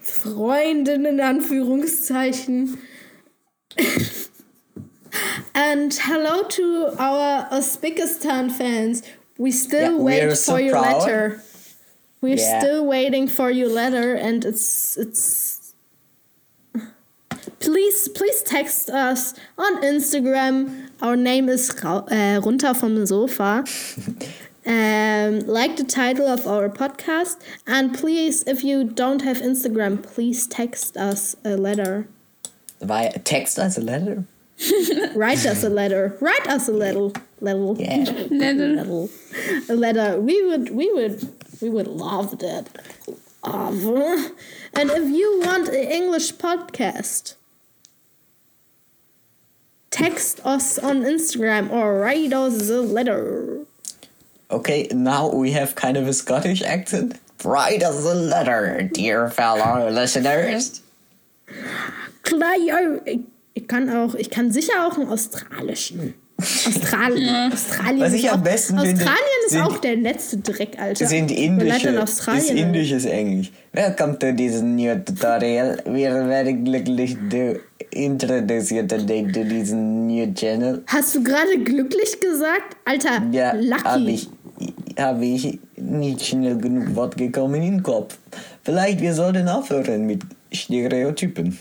Freundinnen 0.00 1.06
in 1.14 1.20
Anführungszeichen. 1.20 2.78
And 5.54 5.92
hello 6.06 6.42
to 6.48 6.86
our 6.98 7.48
Uzbekistan 7.50 8.50
fans. 8.50 9.02
We 9.38 9.50
still 9.50 9.80
Yeah, 9.80 9.98
we 9.98 10.04
wait 10.04 10.28
for 10.30 10.36
so 10.36 10.56
your 10.58 10.72
proud. 10.72 11.02
letter. 11.06 11.42
We're 12.20 12.36
Yeah. 12.36 12.60
still 12.60 12.86
waiting 12.86 13.28
for 13.28 13.50
your 13.50 13.68
letter, 13.68 14.14
and 14.14 14.44
it's 14.44 14.96
it's. 14.96 15.63
Please, 17.64 18.08
please 18.08 18.42
text 18.42 18.90
us 18.90 19.32
on 19.56 19.80
Instagram. 19.82 20.90
Our 21.00 21.16
name 21.16 21.48
is 21.48 21.72
Ra 21.82 22.02
äh, 22.10 22.44
runter 22.44 22.74
vom 22.74 23.06
Sofa. 23.06 23.64
um, 24.66 25.40
like 25.46 25.76
the 25.76 25.84
title 25.84 26.26
of 26.26 26.46
our 26.46 26.68
podcast, 26.68 27.36
and 27.66 27.94
please, 27.94 28.44
if 28.46 28.62
you 28.64 28.84
don't 28.84 29.22
have 29.22 29.38
Instagram, 29.38 30.02
please 30.02 30.46
text 30.46 30.98
us 30.98 31.36
a 31.42 31.56
letter. 31.56 32.06
War 32.80 33.08
text 33.24 33.58
us 33.58 33.78
a 33.78 33.80
letter? 33.80 34.24
Write 35.14 35.46
us 35.46 35.64
a 35.64 35.70
letter. 35.70 36.18
Write 36.20 36.46
us 36.46 36.68
a 36.68 36.72
letter. 36.84 37.12
Letter. 37.40 37.82
Yeah. 37.82 38.26
letter. 38.30 39.08
A 39.70 39.74
letter. 39.74 40.20
We 40.20 40.44
would. 40.46 40.68
We 40.68 40.92
would. 40.92 41.32
We 41.62 41.70
would 41.70 41.88
love 41.88 42.40
that. 42.40 42.68
Love. 43.42 44.32
And 44.74 44.90
if 44.90 45.08
you 45.08 45.40
want 45.44 45.68
an 45.68 45.74
English 45.74 46.34
podcast, 46.34 47.36
text 49.94 50.40
us 50.44 50.78
on 50.78 51.02
Instagram 51.04 51.70
or 51.70 52.00
write 52.00 52.32
us 52.32 52.68
a 52.70 52.80
letter. 52.82 53.60
Okay, 54.50 54.88
now 54.92 55.28
we 55.32 55.52
have 55.52 55.74
kind 55.74 55.96
of 55.96 56.06
a 56.08 56.12
Scottish 56.12 56.62
accent. 56.62 57.14
Write 57.44 57.82
us 57.82 58.04
a 58.04 58.14
letter, 58.14 58.82
dear 58.92 59.28
fellow 59.30 59.88
listeners. 59.90 60.82
Klar, 62.22 62.54
ich, 63.06 63.20
ich 63.54 63.68
kann 63.68 63.88
auch, 63.90 64.14
ich 64.14 64.30
kann 64.30 64.50
sicher 64.50 64.86
auch 64.86 64.96
einen 64.98 65.08
australischen. 65.08 66.14
Australien. 66.40 67.52
Australien 67.52 68.00
Was 68.00 68.12
ich 68.12 68.24
ist 68.24 68.32
am 68.32 68.40
auch, 68.40 68.44
besten 68.44 68.78
finde, 68.80 68.92
Australien 68.94 69.40
ist 69.46 69.52
sind- 69.52 69.62
auch 69.62 69.76
der 69.78 69.96
letzte 69.96 70.36
Dreck, 70.38 70.78
Alter. 70.80 71.06
sind 71.06 71.30
indische, 71.30 71.88
an 72.26 72.38
ist 72.38 72.50
indisches 72.50 73.04
Englisch. 73.04 73.52
Welcome 73.72 74.18
to 74.18 74.32
this 74.32 74.60
new 74.60 74.94
tutorial. 75.04 75.78
We 75.86 76.06
are 76.10 76.26
very 76.26 76.54
glücklich 76.54 77.16
to 77.30 77.60
introduce 77.94 78.70
you 78.72 78.86
today 78.86 79.22
to 79.32 79.44
this 79.44 79.70
new 79.72 80.32
channel. 80.34 80.82
Hast 80.86 81.14
du 81.14 81.22
gerade 81.22 81.58
glücklich 81.62 82.18
gesagt? 82.20 82.76
Alter, 82.84 83.22
Ja, 83.32 83.52
lucky. 83.54 83.84
habe 83.84 84.10
ich, 84.10 84.28
hab 84.98 85.20
ich 85.22 85.58
nicht 85.76 86.24
schnell 86.24 86.56
genug 86.58 86.94
Wort 86.94 87.16
gekommen 87.16 87.56
in 87.62 87.62
den 87.78 87.82
Kopf. 87.82 88.18
Vielleicht 88.62 89.00
wir 89.00 89.14
sollten 89.14 89.48
aufhören 89.48 90.06
mit 90.06 90.22
Stereotypen. 90.52 91.58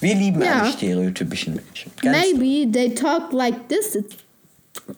Wir 0.00 0.14
lieben 0.14 0.42
Ja. 0.42 0.62
alle 0.62 0.72
stereotypischen 0.72 1.54
Menschen. 1.54 1.92
Ganz 2.02 2.16
Maybe 2.32 2.70
they 2.70 2.94
talk 2.94 3.32
like 3.32 3.68
this. 3.68 3.94
It's, 3.94 4.16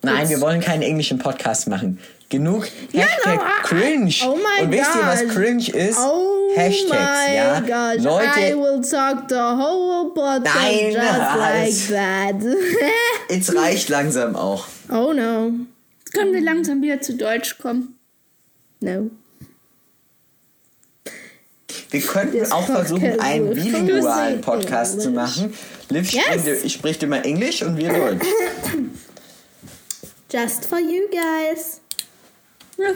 Nein, 0.03 0.29
wir 0.29 0.41
wollen 0.41 0.61
keinen 0.61 0.83
englischen 0.83 1.19
Podcast 1.19 1.69
machen. 1.69 1.99
Genug 2.33 2.67
Ja, 2.93 3.03
Hashtag 3.03 3.37
no, 3.37 3.43
I- 3.43 3.63
cringe. 3.63 4.15
oh 4.27 4.37
my 4.37 4.63
Und 4.65 4.73
wisst 4.73 4.95
ihr, 4.95 5.03
was 5.07 5.29
cringe 5.29 5.69
ist? 5.69 5.99
oh 5.99 6.51
Hashtags, 6.57 7.35
ja. 7.35 7.61
gosh, 7.61 8.01
I 8.01 8.05
Leute, 8.05 8.57
will 8.59 8.81
talk 8.81 9.25
the 9.29 9.35
whole 9.35 10.11
podcast 10.15 10.57
Nein, 10.57 10.93
just 10.93 11.91
like 11.91 11.91
that. 11.91 12.37
es 13.29 13.55
reicht 13.55 13.91
langsam 13.91 14.35
auch. 14.35 14.65
oh 14.91 15.13
no. 15.13 15.53
Jetzt 16.01 16.15
können 16.15 16.33
wir 16.33 16.41
langsam 16.41 16.81
wieder 16.81 17.03
zu 17.03 17.17
Deutsch 17.19 17.59
kommen. 17.59 17.99
No. 18.81 19.11
Wir 21.91 22.01
könnten 22.01 22.39
This 22.39 22.51
auch 22.51 22.65
versuchen, 22.65 23.21
einen 23.21 23.51
bilingualen 23.53 24.41
Podcast 24.41 25.03
zu 25.03 25.11
machen. 25.11 25.53
Liv 25.91 26.11
Yes. 26.11 26.25
spricht, 26.25 26.65
ich 26.65 26.73
spricht 26.73 27.03
immer 27.03 27.23
Englisch 27.25 27.63
und 27.63 27.77
wir 27.77 27.93
Deutsch. 27.93 28.27
Just 30.33 30.65
for 30.65 30.79
you 30.79 31.03
guys. 31.11 31.82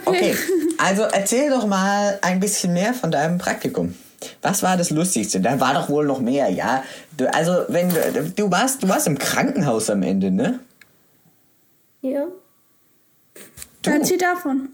Okay, 0.05 0.35
also 0.77 1.03
erzähl 1.03 1.49
doch 1.49 1.65
mal 1.65 2.19
ein 2.21 2.39
bisschen 2.39 2.73
mehr 2.73 2.93
von 2.93 3.11
deinem 3.11 3.37
Praktikum. 3.37 3.95
Was 4.41 4.63
war 4.63 4.77
das 4.77 4.89
Lustigste? 4.89 5.39
Da 5.39 5.59
war 5.59 5.73
doch 5.73 5.89
wohl 5.89 6.05
noch 6.05 6.19
mehr, 6.19 6.49
ja? 6.49 6.83
Du, 7.15 7.31
also, 7.33 7.65
wenn 7.67 7.89
du, 7.89 8.33
du 8.35 8.51
warst, 8.51 8.83
du 8.83 8.89
warst 8.89 9.07
im 9.07 9.17
Krankenhaus 9.17 9.89
am 9.89 10.01
Ende, 10.03 10.31
ne? 10.31 10.59
Ja. 12.01 12.27
Du, 13.81 13.89
Erzähl 13.91 14.17
davon. 14.17 14.69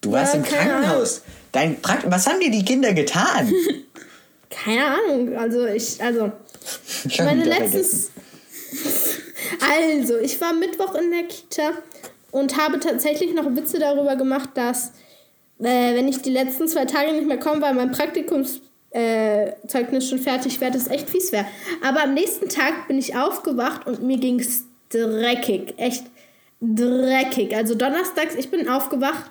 Du 0.00 0.12
warst 0.12 0.34
Ja, 0.34 0.40
im 0.40 0.46
keine 0.46 0.70
Krankenhaus. 0.70 1.22
Dein 1.52 1.80
Prakt 1.80 2.10
was 2.10 2.26
haben 2.26 2.40
dir 2.40 2.50
die 2.50 2.64
Kinder 2.64 2.92
getan? 2.92 3.52
Keine 4.50 4.86
Ahnung. 4.86 5.36
Also 5.36 5.66
ich, 5.66 6.02
also 6.02 6.32
Schon 7.08 7.26
meine 7.26 7.44
letztes. 7.44 8.10
Also, 9.60 10.18
ich 10.18 10.40
war 10.40 10.52
Mittwoch 10.52 10.94
in 10.96 11.10
der 11.10 11.22
Kita 11.24 11.70
und 12.36 12.58
habe 12.58 12.78
tatsächlich 12.78 13.32
noch 13.32 13.46
Witze 13.56 13.78
darüber 13.78 14.14
gemacht, 14.14 14.50
dass, 14.54 14.92
äh, 15.58 15.94
wenn 15.94 16.06
ich 16.06 16.20
die 16.20 16.28
letzten 16.30 16.68
zwei 16.68 16.84
Tage 16.84 17.12
nicht 17.12 17.26
mehr 17.26 17.38
komme, 17.38 17.62
weil 17.62 17.72
mein 17.72 17.92
Praktikumszeugnis 17.92 18.60
äh, 18.92 20.06
schon 20.06 20.18
fertig 20.18 20.60
wäre, 20.60 20.70
das 20.70 20.88
echt 20.88 21.08
fies 21.08 21.32
wäre. 21.32 21.46
Aber 21.82 22.02
am 22.02 22.12
nächsten 22.12 22.50
Tag 22.50 22.88
bin 22.88 22.98
ich 22.98 23.16
aufgewacht 23.16 23.86
und 23.86 24.02
mir 24.02 24.18
ging 24.18 24.38
es 24.38 24.64
dreckig. 24.90 25.72
Echt 25.78 26.04
dreckig. 26.60 27.56
Also 27.56 27.74
donnerstags, 27.74 28.34
ich 28.34 28.50
bin 28.50 28.68
aufgewacht 28.68 29.30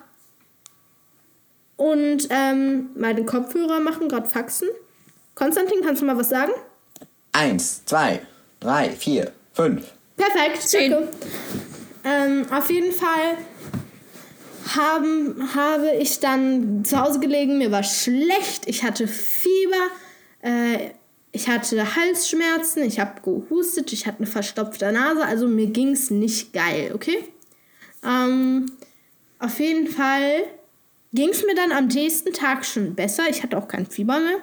und 1.76 2.26
ähm, 2.30 2.90
meine 2.96 3.24
Kopfhörer 3.24 3.78
machen 3.78 4.08
gerade 4.08 4.28
Faxen. 4.28 4.66
Konstantin, 5.36 5.78
kannst 5.84 6.02
du 6.02 6.06
mal 6.06 6.18
was 6.18 6.30
sagen? 6.30 6.50
Eins, 7.30 7.84
zwei, 7.84 8.22
drei, 8.58 8.90
vier, 8.90 9.30
fünf. 9.52 9.92
Perfekt, 10.16 10.74
danke. 10.74 11.08
Ähm, 12.06 12.46
auf 12.52 12.70
jeden 12.70 12.92
Fall 12.92 13.36
haben, 14.76 15.54
habe 15.56 15.90
ich 15.98 16.20
dann 16.20 16.84
zu 16.84 17.00
Hause 17.00 17.18
gelegen, 17.18 17.58
mir 17.58 17.72
war 17.72 17.82
schlecht, 17.82 18.62
ich 18.66 18.84
hatte 18.84 19.08
Fieber, 19.08 19.88
äh, 20.40 20.90
ich 21.32 21.48
hatte 21.48 21.96
Halsschmerzen, 21.96 22.84
ich 22.84 23.00
habe 23.00 23.20
gehustet, 23.22 23.92
ich 23.92 24.06
hatte 24.06 24.18
eine 24.18 24.28
verstopfte 24.28 24.90
Nase, 24.92 25.24
also 25.24 25.48
mir 25.48 25.66
ging 25.66 25.88
es 25.88 26.10
nicht 26.10 26.52
geil, 26.52 26.92
okay? 26.94 27.24
Ähm, 28.04 28.70
auf 29.40 29.58
jeden 29.58 29.88
Fall 29.88 30.44
ging 31.12 31.30
es 31.30 31.44
mir 31.44 31.56
dann 31.56 31.72
am 31.72 31.88
nächsten 31.88 32.32
Tag 32.32 32.64
schon 32.64 32.94
besser, 32.94 33.24
ich 33.28 33.42
hatte 33.42 33.58
auch 33.58 33.66
kein 33.66 33.86
Fieber 33.86 34.20
mehr. 34.20 34.38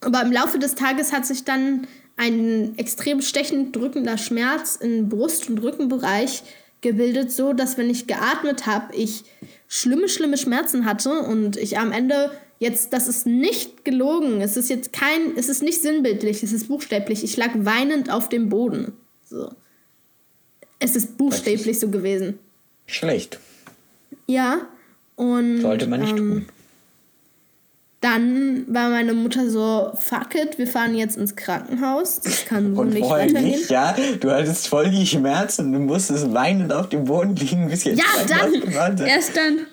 Aber 0.00 0.20
im 0.22 0.32
Laufe 0.32 0.58
des 0.58 0.74
Tages 0.74 1.12
hat 1.12 1.26
sich 1.26 1.44
dann 1.44 1.86
ein 2.16 2.76
extrem 2.76 3.22
stechend 3.22 3.76
drückender 3.76 4.18
Schmerz 4.18 4.74
im 4.74 5.08
Brust- 5.08 5.48
und 5.48 5.58
Rückenbereich 5.58 6.42
gebildet, 6.82 7.32
so 7.32 7.52
dass 7.52 7.78
wenn 7.78 7.88
ich 7.88 8.06
geatmet 8.06 8.66
habe, 8.66 8.94
ich 8.94 9.24
schlimme, 9.68 10.08
schlimme 10.08 10.36
Schmerzen 10.36 10.84
hatte 10.84 11.20
und 11.20 11.56
ich 11.56 11.78
am 11.78 11.92
Ende 11.92 12.30
jetzt, 12.58 12.92
das 12.92 13.08
ist 13.08 13.26
nicht 13.26 13.84
gelogen, 13.84 14.40
es 14.40 14.56
ist 14.56 14.68
jetzt 14.68 14.92
kein, 14.92 15.36
es 15.36 15.48
ist 15.48 15.62
nicht 15.62 15.80
sinnbildlich, 15.80 16.42
es 16.42 16.52
ist 16.52 16.68
buchstäblich. 16.68 17.24
Ich 17.24 17.36
lag 17.36 17.50
weinend 17.54 18.10
auf 18.10 18.28
dem 18.28 18.48
Boden. 18.48 18.92
So. 19.24 19.50
Es 20.78 20.94
ist 20.94 21.16
buchstäblich 21.16 21.80
so 21.80 21.88
gewesen. 21.88 22.38
Schlecht. 22.86 23.38
Ja. 24.26 24.66
Und 25.16 25.60
Sollte 25.60 25.86
man 25.86 26.00
nicht 26.00 26.10
ähm, 26.10 26.16
tun. 26.16 26.46
Dann 28.02 28.64
war 28.66 28.90
meine 28.90 29.14
Mutter 29.14 29.48
so, 29.48 29.92
fuck 29.96 30.34
it, 30.34 30.58
wir 30.58 30.66
fahren 30.66 30.96
jetzt 30.96 31.16
ins 31.16 31.36
Krankenhaus. 31.36 32.20
Das 32.20 32.44
kann 32.44 32.74
so 32.74 32.80
Und 32.80 32.90
nicht 32.90 33.08
weitergehen. 33.08 33.44
nicht, 33.44 33.70
ja? 33.70 33.94
Du 34.20 34.28
hattest 34.30 34.66
voll 34.66 34.90
die 34.90 35.06
Schmerzen. 35.06 35.72
Du 35.72 35.78
musstest 35.78 36.34
weinend 36.34 36.72
auf 36.72 36.88
dem 36.88 37.04
Boden 37.04 37.36
liegen, 37.36 37.68
bis 37.68 37.84
jetzt 37.84 38.00
Ja, 38.00 38.04
dann-. 38.28 38.98
Erst 38.98 39.36
dann. 39.36 39.66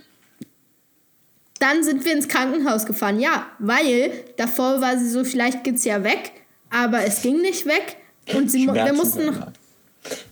Dann 1.60 1.84
sind 1.84 2.06
wir 2.06 2.14
ins 2.14 2.28
Krankenhaus 2.28 2.86
gefahren. 2.86 3.20
Ja, 3.20 3.48
weil 3.58 4.12
davor 4.38 4.80
war 4.80 4.98
sie 5.00 5.10
so, 5.10 5.24
vielleicht 5.24 5.64
geht's 5.64 5.84
ja 5.84 6.04
weg, 6.04 6.32
aber 6.70 7.04
es 7.04 7.24
ging 7.24 7.42
nicht 7.42 7.66
weg. 7.66 7.98
Und 8.36 8.52
sie, 8.52 8.68
wir 8.68 8.94
mussten 8.94 9.26
noch, 9.26 9.48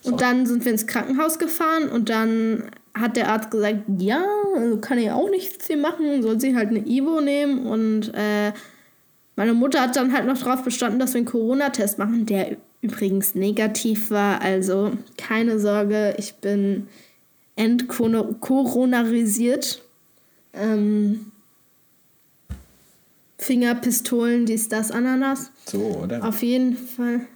und 0.04 0.22
dann 0.22 0.46
sind 0.46 0.63
wir 0.66 0.72
ins 0.72 0.86
Krankenhaus 0.86 1.39
gefahren 1.39 1.89
und 1.89 2.10
dann 2.10 2.70
hat 3.00 3.18
der 3.18 3.30
Arzt 3.30 3.51
gesagt, 3.51 3.84
ja, 3.98 4.24
also 4.56 4.77
kann 4.77 4.98
ich 4.98 5.12
auch 5.12 5.30
nicht 5.30 5.62
viel 5.63 5.77
machen, 5.77 6.22
soll 6.22 6.39
sie 6.39 6.56
halt 6.56 6.70
eine 6.70 6.88
Ivo 6.88 7.20
nehmen 7.22 7.66
und 7.66 8.13
äh, 8.13 8.54
meine 9.36 9.54
Mutter 9.54 9.82
hat 9.82 9.96
dann 9.96 10.13
halt 10.13 10.25
noch 10.25 10.38
darauf 10.38 10.63
bestanden, 10.63 11.00
dass 11.00 11.13
wir 11.13 11.20
einen 11.20 11.27
Corona-Test 11.27 12.00
machen, 12.00 12.25
der 12.25 12.58
übrigens 12.82 13.36
negativ 13.36 14.12
war, 14.12 14.42
also 14.42 14.92
keine 15.18 15.60
Sorge, 15.60 16.16
ich 16.18 16.36
bin 16.36 16.88
entkoronarisiert. 17.56 19.82
Ähm, 20.54 21.32
Fingerpistolen, 23.38 24.48
dies, 24.48 24.69
das, 24.69 24.91
Ananas. 24.91 25.52
So, 25.65 25.80
oder? 26.04 26.28
Auf 26.28 26.41
jeden 26.41 26.76
Fall. 26.76 27.28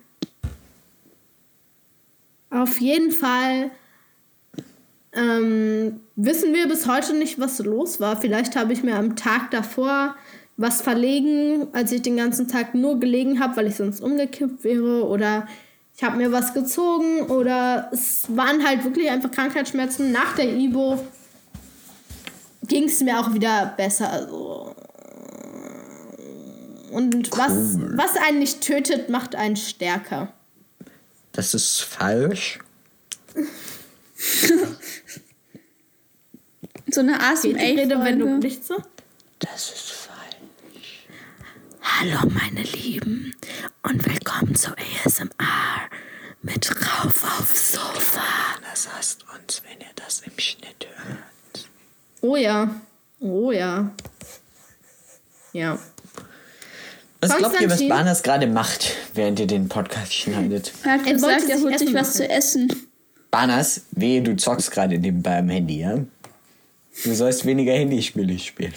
Auf 2.50 2.82
jeden 2.82 3.12
Fall 3.12 3.70
ähm, 5.13 6.00
wissen 6.15 6.54
wir 6.54 6.67
bis 6.67 6.88
heute 6.88 7.13
nicht, 7.13 7.39
was 7.39 7.60
los 7.60 8.00
war. 8.00 8.19
Vielleicht 8.19 8.56
habe 8.56 8.74
ich 8.74 8.84
mir 8.84 8.95
am 8.95 9.15
Tag 9.15 9.52
davor 9.52 10.15
was 10.58 10.82
verlegen, 10.82 11.67
als 11.74 11.91
ich 11.91 12.02
den 12.02 12.17
ganzen 12.17 12.47
Tag 12.47 12.76
nur 12.76 13.00
gelegen 13.00 13.39
habe, 13.39 13.58
weil 13.58 13.67
ich 13.67 13.76
sonst 13.76 14.00
umgekippt 14.02 14.63
wäre. 14.63 15.08
Oder 15.08 15.47
ich 15.95 16.04
habe 16.04 16.17
mir 16.17 16.32
was 16.32 16.54
gezogen. 16.54 17.24
Oder 17.24 17.89
es 17.91 18.26
waren 18.30 18.65
halt 18.65 18.84
wirklich 18.84 19.10
einfach 19.10 19.32
Krankheitsschmerzen. 19.32 20.12
Nach 20.12 20.36
der 20.36 20.54
Ibo 20.56 21.04
ging 22.67 22.86
es 22.86 23.02
mir 23.02 23.19
auch 23.19 23.34
wieder 23.34 23.74
besser. 23.76 24.12
Also. 24.12 24.76
Und 26.91 27.32
was, 27.38 27.52
Cool. 27.76 27.93
was 27.95 28.15
einen 28.17 28.39
nicht 28.39 28.62
tötet, 28.62 29.10
macht 29.10 29.36
einen 29.36 29.56
stärker. 29.56 30.32
Das 31.32 31.54
ist 31.54 31.82
falsch. 31.82 32.60
So 36.94 37.00
eine 37.00 37.18
Geht 37.42 37.44
die 37.44 37.52
Rede, 37.54 38.04
wenn 38.04 38.20
du 38.20 38.38
nicht 38.40 38.66
so? 38.66 38.76
Das 39.40 39.72
ist 39.72 39.92
falsch. 39.92 41.08
Hallo 41.82 42.30
meine 42.30 42.64
Lieben 42.64 43.34
und 43.84 44.06
willkommen 44.06 44.56
zu 44.56 44.72
ASMR 44.72 45.90
mit 46.42 46.70
Rauf 46.70 47.24
aufs 47.40 47.72
Sofa. 47.72 48.22
Das 48.70 48.94
heißt 48.94 49.24
uns, 49.34 49.62
wenn 49.64 49.80
ihr 49.80 49.94
das 49.96 50.20
im 50.22 50.38
Schnitt 50.38 50.88
hört. 51.06 51.70
Oh 52.20 52.36
ja, 52.36 52.76
oh 53.22 53.54
ja. 53.54 53.90
Ja. 55.54 55.80
Was 57.22 57.38
glaubt 57.38 57.62
ihr, 57.62 57.70
was? 57.70 57.88
Barnas 57.88 58.22
gerade 58.22 58.48
macht, 58.48 58.98
während 59.14 59.40
ihr 59.40 59.48
den 59.48 59.70
Podcast 59.70 60.14
schneidet? 60.14 60.74
Er 60.84 60.92
hat 60.94 61.06
wollte 61.06 61.14
gesagt, 61.14 61.50
er 61.50 61.56
sich 61.56 61.66
holt 61.66 61.80
sich 61.80 61.94
was 61.94 62.14
zu 62.16 62.28
essen. 62.30 62.70
Barnas, 63.30 63.84
wehe, 63.92 64.22
du 64.22 64.36
zockst 64.36 64.72
gerade 64.72 65.00
nebenbei 65.00 65.38
am 65.38 65.48
Handy, 65.48 65.80
ja? 65.80 66.00
Du 67.04 67.14
sollst 67.16 67.46
weniger 67.46 67.74
Handyspiele 67.74 68.38
spielen. 68.38 68.74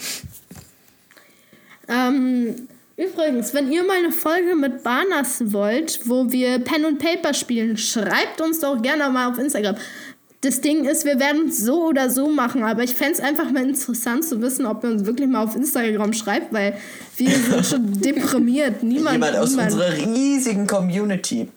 Ähm, 1.87 2.67
übrigens, 2.97 3.53
wenn 3.53 3.71
ihr 3.71 3.83
mal 3.83 3.97
eine 3.97 4.11
Folge 4.11 4.55
mit 4.55 4.83
Banas 4.83 5.51
wollt, 5.53 5.99
wo 6.05 6.31
wir 6.31 6.59
Pen 6.59 6.85
und 6.85 6.97
Paper 6.99 7.33
spielen, 7.33 7.77
schreibt 7.77 8.41
uns 8.41 8.59
doch 8.59 8.81
gerne 8.81 9.09
mal 9.09 9.29
auf 9.31 9.37
Instagram. 9.37 9.75
Das 10.41 10.61
Ding 10.61 10.85
ist, 10.85 11.05
wir 11.05 11.19
werden 11.19 11.47
es 11.49 11.59
so 11.59 11.85
oder 11.87 12.09
so 12.09 12.29
machen, 12.29 12.63
aber 12.63 12.83
ich 12.83 12.93
fände 12.93 13.13
es 13.13 13.19
einfach 13.19 13.49
mal 13.51 13.63
interessant 13.67 14.23
zu 14.23 14.41
wissen, 14.41 14.65
ob 14.65 14.83
ihr 14.83 14.91
uns 14.91 15.05
wirklich 15.05 15.27
mal 15.27 15.43
auf 15.43 15.55
Instagram 15.55 16.13
schreibt, 16.13 16.53
weil 16.53 16.77
wir 17.17 17.31
sind 17.31 17.65
schon 17.65 18.01
deprimiert. 18.01 18.83
Niemand, 18.83 19.13
Jemand 19.15 19.37
aus 19.37 19.51
niemand. 19.51 19.71
unserer 19.73 19.93
riesigen 19.93 20.67
Community. 20.67 21.47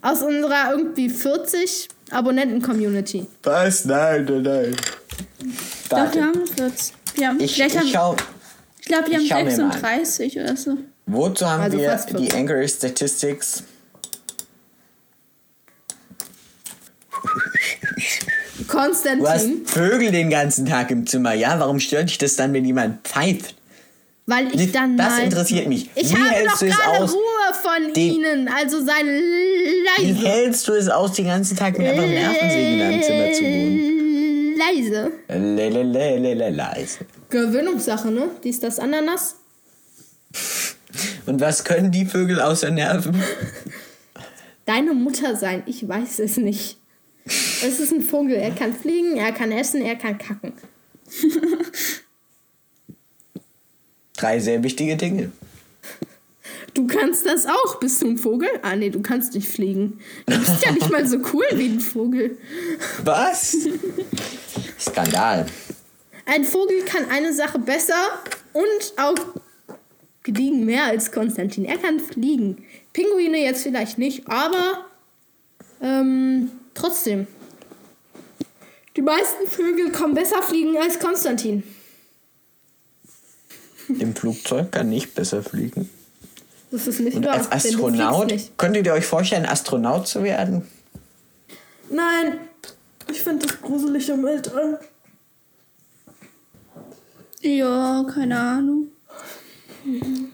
aus 0.00 0.22
unserer 0.22 0.72
irgendwie 0.72 1.10
40 1.10 1.88
Abonnenten-Community. 2.12 3.26
Was? 3.42 3.84
Nein, 3.84 4.24
nein, 4.24 4.42
nein. 4.42 4.76
Doch, 5.88 6.14
wir 6.14 6.22
haben 6.22 6.46
40. 6.46 6.94
Wir 7.14 7.28
haben, 7.28 7.40
Ich, 7.40 7.60
haben, 7.60 7.86
ich 7.86 7.92
schau, 7.92 8.16
ich 8.80 8.86
glaube, 8.86 9.10
wir 9.10 9.18
haben 9.18 9.24
mir 9.24 9.34
mal 9.34 9.64
an. 9.64 9.72
36 9.72 10.40
oder 10.40 10.56
so. 10.56 10.76
wozu 11.06 11.48
haben 11.48 11.62
Also 11.62 11.78
wir 11.78 11.96
die 11.96 12.26
40. 12.26 12.34
Anchor 12.34 12.68
Statistics? 12.68 13.64
Du 18.58 18.78
hast 18.78 19.04
Konstantin, 19.04 19.66
Vögel 19.66 20.12
den 20.12 20.30
ganzen 20.30 20.66
Tag 20.66 20.90
im 20.90 21.06
Zimmer, 21.06 21.34
ja? 21.34 21.58
Warum 21.58 21.80
stört 21.80 22.08
dich 22.08 22.18
das 22.18 22.36
dann, 22.36 22.52
wenn 22.52 22.64
jemand 22.64 23.06
pfeift? 23.06 23.54
weil 24.26 24.54
ich 24.54 24.70
dann 24.72 24.96
das 24.96 25.18
interessiert 25.18 25.66
mich. 25.68 25.90
Ich 25.94 26.10
Wie 26.10 26.16
habe 26.16 26.30
hältst 26.30 26.54
doch 26.54 26.58
du 26.60 26.66
es 26.66 26.80
aus? 26.80 27.12
Ruhe 27.12 27.20
von 27.52 27.92
Die- 27.94 28.08
Ihnen, 28.16 28.48
also 28.48 28.80
sei 28.84 29.02
Wie 29.98 30.10
leise. 30.12 30.26
hältst 30.26 30.68
du 30.68 30.72
es 30.72 30.88
aus, 30.88 31.12
den 31.12 31.26
ganzen 31.26 31.56
Tag 31.56 31.78
mit 31.78 31.86
einfach 31.86 32.06
Nervensägen 32.06 32.72
in 32.74 32.78
deinem 32.78 33.02
Zimmer 33.02 33.32
zu 33.32 33.42
wohnen? 33.44 34.56
Leise. 34.56 35.12
Lelelelele, 35.28 36.50
leise. 36.50 36.98
Gewöhnungssache, 37.30 38.10
ne? 38.10 38.28
Dies, 38.44 38.60
das, 38.60 38.78
Ananas. 38.78 39.36
Und 41.26 41.40
was 41.40 41.64
können 41.64 41.90
die 41.90 42.04
Vögel 42.06 42.40
außer 42.40 42.70
Nerven? 42.70 43.20
Deine 44.66 44.94
Mutter 44.94 45.34
sein, 45.36 45.62
ich 45.66 45.86
weiß 45.88 46.20
es 46.20 46.36
nicht. 46.36 46.78
Es 47.24 47.78
ist 47.80 47.92
ein 47.92 48.02
Vogel, 48.02 48.34
er 48.36 48.50
kann 48.52 48.72
fliegen, 48.74 49.16
er 49.16 49.32
kann 49.32 49.52
essen, 49.52 49.80
er 49.82 49.96
kann 49.96 50.18
kacken. 50.18 50.52
Drei 54.16 54.38
sehr 54.40 54.62
wichtige 54.62 54.96
Dinge. 54.96 55.32
Du 56.74 56.86
kannst 56.86 57.26
das 57.26 57.46
auch. 57.46 57.80
Bist 57.80 58.00
du 58.02 58.06
ein 58.06 58.18
Vogel? 58.18 58.48
Ah, 58.62 58.76
nee, 58.76 58.90
du 58.90 59.02
kannst 59.02 59.34
nicht 59.34 59.48
fliegen. 59.48 60.00
Du 60.26 60.38
bist 60.38 60.64
ja 60.64 60.72
nicht 60.72 60.90
mal 60.90 61.06
so 61.06 61.18
cool 61.32 61.44
wie 61.52 61.68
ein 61.68 61.80
Vogel. 61.80 62.38
Was? 63.04 63.56
Skandal. 64.80 65.46
Ein 66.24 66.44
Vogel 66.44 66.82
kann 66.84 67.10
eine 67.10 67.32
Sache 67.32 67.58
besser 67.58 68.22
und 68.52 68.92
auch 68.96 69.16
gediegen 70.22 70.64
mehr 70.64 70.84
als 70.84 71.12
Konstantin. 71.12 71.64
Er 71.64 71.78
kann 71.78 72.00
fliegen. 72.00 72.64
Pinguine 72.92 73.38
jetzt 73.38 73.64
vielleicht 73.64 73.98
nicht, 73.98 74.28
aber 74.28 74.86
ähm, 75.82 76.50
trotzdem. 76.74 77.26
Die 78.96 79.02
meisten 79.02 79.46
Vögel 79.48 79.90
kommen 79.90 80.14
besser 80.14 80.42
fliegen 80.42 80.76
als 80.76 80.98
Konstantin. 80.98 81.62
Im 83.88 84.14
Flugzeug 84.14 84.70
kann 84.70 84.92
ich 84.92 85.12
besser 85.12 85.42
fliegen. 85.42 85.90
Das 86.72 86.86
ist 86.86 87.00
nicht 87.00 87.16
Und 87.18 87.26
wahr. 87.26 87.34
als 87.34 87.52
Astronaut, 87.52 88.28
nicht. 88.28 88.56
könntet 88.58 88.86
ihr 88.86 88.94
euch 88.94 89.04
vorstellen, 89.06 89.44
Astronaut 89.46 90.08
zu 90.08 90.24
werden? 90.24 90.66
Nein, 91.90 92.38
ich 93.10 93.20
finde 93.22 93.46
das 93.46 93.60
gruselig 93.60 94.08
im 94.08 94.24
Weltall. 94.24 94.80
Ja, 97.42 98.04
keine 98.12 98.38
Ahnung. 98.38 98.88
Du? 99.84 100.28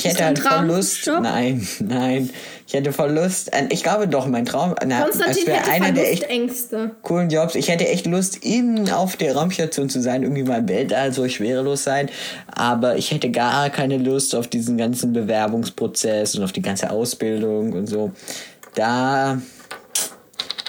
Ich 0.00 0.06
Ist 0.06 0.12
hätte 0.18 0.18
dein 0.18 0.26
halt 0.28 0.38
voll 0.38 0.50
Traum 0.50 0.66
Lust. 0.68 1.06
Job? 1.06 1.20
Nein, 1.22 1.68
nein. 1.80 2.30
Ich 2.66 2.74
hätte 2.74 2.92
voll 2.92 3.10
Lust. 3.12 3.52
äh, 3.52 3.66
Ich 3.70 3.82
glaube 3.82 4.08
doch, 4.08 4.26
mein 4.26 4.44
Traum. 4.46 4.74
Na, 4.86 5.02
Konstantin 5.02 5.46
wäre 5.46 5.58
hätte 5.58 5.70
einer 5.70 5.92
der 5.92 6.10
echt 6.12 6.24
Verlustängste. 6.24 6.90
coolen 7.02 7.28
Jobs. 7.30 7.54
Ich 7.54 7.68
hätte 7.68 7.86
echt 7.88 8.06
Lust, 8.06 8.36
in, 8.44 8.88
auf 8.90 9.16
der 9.16 9.34
Raumstation 9.36 9.88
zu 9.90 10.00
sein, 10.00 10.22
irgendwie 10.22 10.44
mal 10.44 10.60
im 10.60 10.68
Weltall 10.68 11.12
so 11.12 11.28
schwerelos 11.28 11.84
sein. 11.84 12.08
Aber 12.46 12.96
ich 12.96 13.10
hätte 13.10 13.30
gar 13.30 13.70
keine 13.70 13.98
Lust 13.98 14.34
auf 14.34 14.46
diesen 14.48 14.78
ganzen 14.78 15.12
Bewerbungsprozess 15.12 16.34
und 16.36 16.44
auf 16.44 16.52
die 16.52 16.62
ganze 16.62 16.90
Ausbildung 16.90 17.72
und 17.72 17.86
so. 17.86 18.12
Da. 18.74 19.40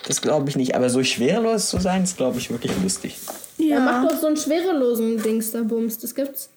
Das 0.08 0.22
glaube 0.22 0.50
ich 0.50 0.56
nicht. 0.56 0.76
Aber 0.76 0.89
so 0.89 1.04
schwerelos 1.04 1.70
zu 1.70 1.80
sein, 1.80 2.04
ist, 2.04 2.17
glaube 2.17 2.38
ich, 2.39 2.50
wirklich 2.50 2.72
lustig. 2.84 3.17
Ja. 3.58 3.78
Ja. 3.78 3.80
mach 3.80 4.08
doch 4.10 4.20
so 4.20 4.28
einen 4.28 4.38
schwerelosen 4.38 5.22
Dings 5.22 5.52
da 5.52 5.62
Bums. 5.62 6.00
Das 6.00 6.15
gibt's. 6.15 6.50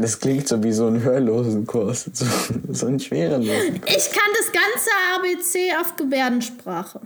Das 0.00 0.18
klingt 0.18 0.48
so 0.48 0.62
wie 0.62 0.72
so 0.72 0.86
ein 0.86 1.02
Hörlosenkurs. 1.02 2.10
So, 2.12 2.24
so 2.70 2.86
ein 2.86 2.98
schwerelosen. 3.00 3.76
Ich 3.86 4.10
kann 4.10 4.30
das 4.38 4.52
ganze 4.52 4.90
ABC 5.16 5.72
auf 5.80 5.96
Gebärdensprache. 5.96 7.00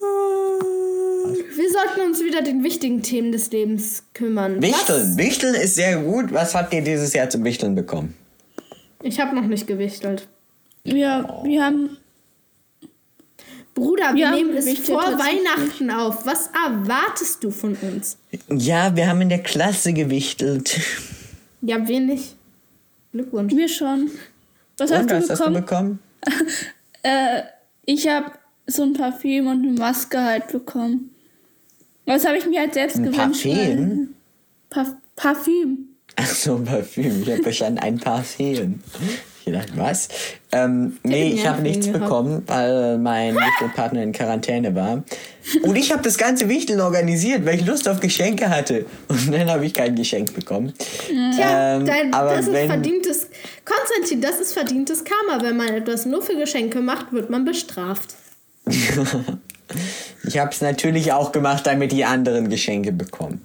Wir 0.00 1.70
sollten 1.70 2.00
uns 2.08 2.22
wieder 2.24 2.42
den 2.42 2.64
wichtigen 2.64 3.02
Themen 3.02 3.32
des 3.32 3.50
Lebens 3.50 4.04
kümmern. 4.14 4.62
Wichteln. 4.62 5.16
Wichteln 5.18 5.54
ist 5.54 5.74
sehr 5.74 5.98
gut. 5.98 6.32
Was 6.32 6.54
habt 6.54 6.72
ihr 6.72 6.82
dieses 6.82 7.12
Jahr 7.12 7.28
zum 7.28 7.44
Wichteln 7.44 7.74
bekommen? 7.74 8.14
Was? 8.98 9.06
Ich 9.08 9.20
habe 9.20 9.34
noch 9.34 9.46
nicht 9.46 9.66
gewichtelt. 9.66 10.28
Ja, 10.84 11.40
wir 11.44 11.64
haben. 11.64 11.96
Bruder, 13.74 14.14
wir 14.14 14.20
Ja, 14.20 14.30
nehmen 14.32 14.56
es 14.56 14.78
vor. 14.80 15.02
Weihnachten 15.02 15.90
auf. 15.90 16.26
Was 16.26 16.48
erwartest 16.48 17.42
du 17.44 17.50
von 17.50 17.76
uns? 17.80 18.16
Ja, 18.50 18.94
wir 18.96 19.08
haben 19.08 19.20
in 19.20 19.28
der 19.28 19.42
Klasse 19.42 19.92
gewichtelt. 19.92 20.80
Ja, 21.62 21.78
nicht. 21.78 22.36
Glückwunsch. 23.12 23.54
Wir 23.54 23.68
schon. 23.68 24.10
Was 24.78 24.90
Und 24.90 24.96
hast 24.96 25.10
du 25.10 25.14
was 25.16 25.30
hast 25.30 25.46
du 25.46 25.52
bekommen? 25.52 25.98
äh, 27.02 27.42
ich 27.84 28.08
habe 28.08 28.32
so 28.66 28.82
ein 28.82 28.92
Parfüm 28.92 29.46
und 29.46 29.66
eine 29.66 29.72
Maske 29.72 30.22
halt 30.22 30.48
bekommen. 30.48 31.10
Das 32.06 32.26
habe 32.26 32.38
ich 32.38 32.46
mir 32.46 32.60
halt 32.60 32.74
selbst 32.74 32.96
Ein 32.96 33.04
gewünscht. 33.04 33.44
Parfüm? 33.44 34.14
Parf 34.68 34.94
Parfüm. 35.16 35.88
Ach 36.16 36.26
so, 36.26 36.58
Parfüm. 36.58 37.22
Ich 37.22 37.30
habe 37.30 37.42
verstanden, 37.42 37.78
ein 37.80 37.98
Parfüm. 37.98 38.80
Was? 39.76 40.08
Ähm, 40.52 40.96
nee, 41.02 41.32
ich 41.32 41.46
habe 41.46 41.62
nichts 41.62 41.86
gehabt. 41.86 42.04
bekommen, 42.04 42.42
weil 42.46 42.98
mein 42.98 43.34
Wichtelpartner 43.34 44.02
in 44.02 44.12
Quarantäne 44.12 44.74
war. 44.74 45.02
Und 45.62 45.76
ich 45.76 45.92
habe 45.92 46.02
das 46.02 46.18
ganze 46.18 46.48
Wichteln 46.48 46.80
organisiert, 46.80 47.44
weil 47.46 47.56
ich 47.56 47.66
Lust 47.66 47.88
auf 47.88 48.00
Geschenke 48.00 48.48
hatte. 48.48 48.84
Und 49.08 49.32
dann 49.32 49.50
habe 49.50 49.64
ich 49.66 49.74
kein 49.74 49.94
Geschenk 49.96 50.34
bekommen. 50.34 50.72
Tja, 51.08 51.76
Ähm, 51.76 51.86
dein, 51.86 52.14
aber 52.14 52.36
das 52.36 52.46
ist 52.46 52.52
wenn- 52.52 52.68
verdientes. 52.68 53.28
Konstantin, 53.64 54.20
das 54.20 54.38
ist 54.40 54.52
verdientes 54.52 55.02
Karma. 55.04 55.42
Wenn 55.42 55.56
man 55.56 55.68
etwas 55.68 56.06
nur 56.06 56.22
für 56.22 56.36
Geschenke 56.36 56.80
macht, 56.80 57.12
wird 57.12 57.30
man 57.30 57.44
bestraft. 57.44 58.14
Ich 60.24 60.36
habe 60.38 60.50
es 60.50 60.60
natürlich 60.60 61.12
auch 61.12 61.30
gemacht, 61.32 61.64
damit 61.66 61.92
die 61.92 62.04
anderen 62.04 62.48
Geschenke 62.50 62.90
bekommen. 62.92 63.40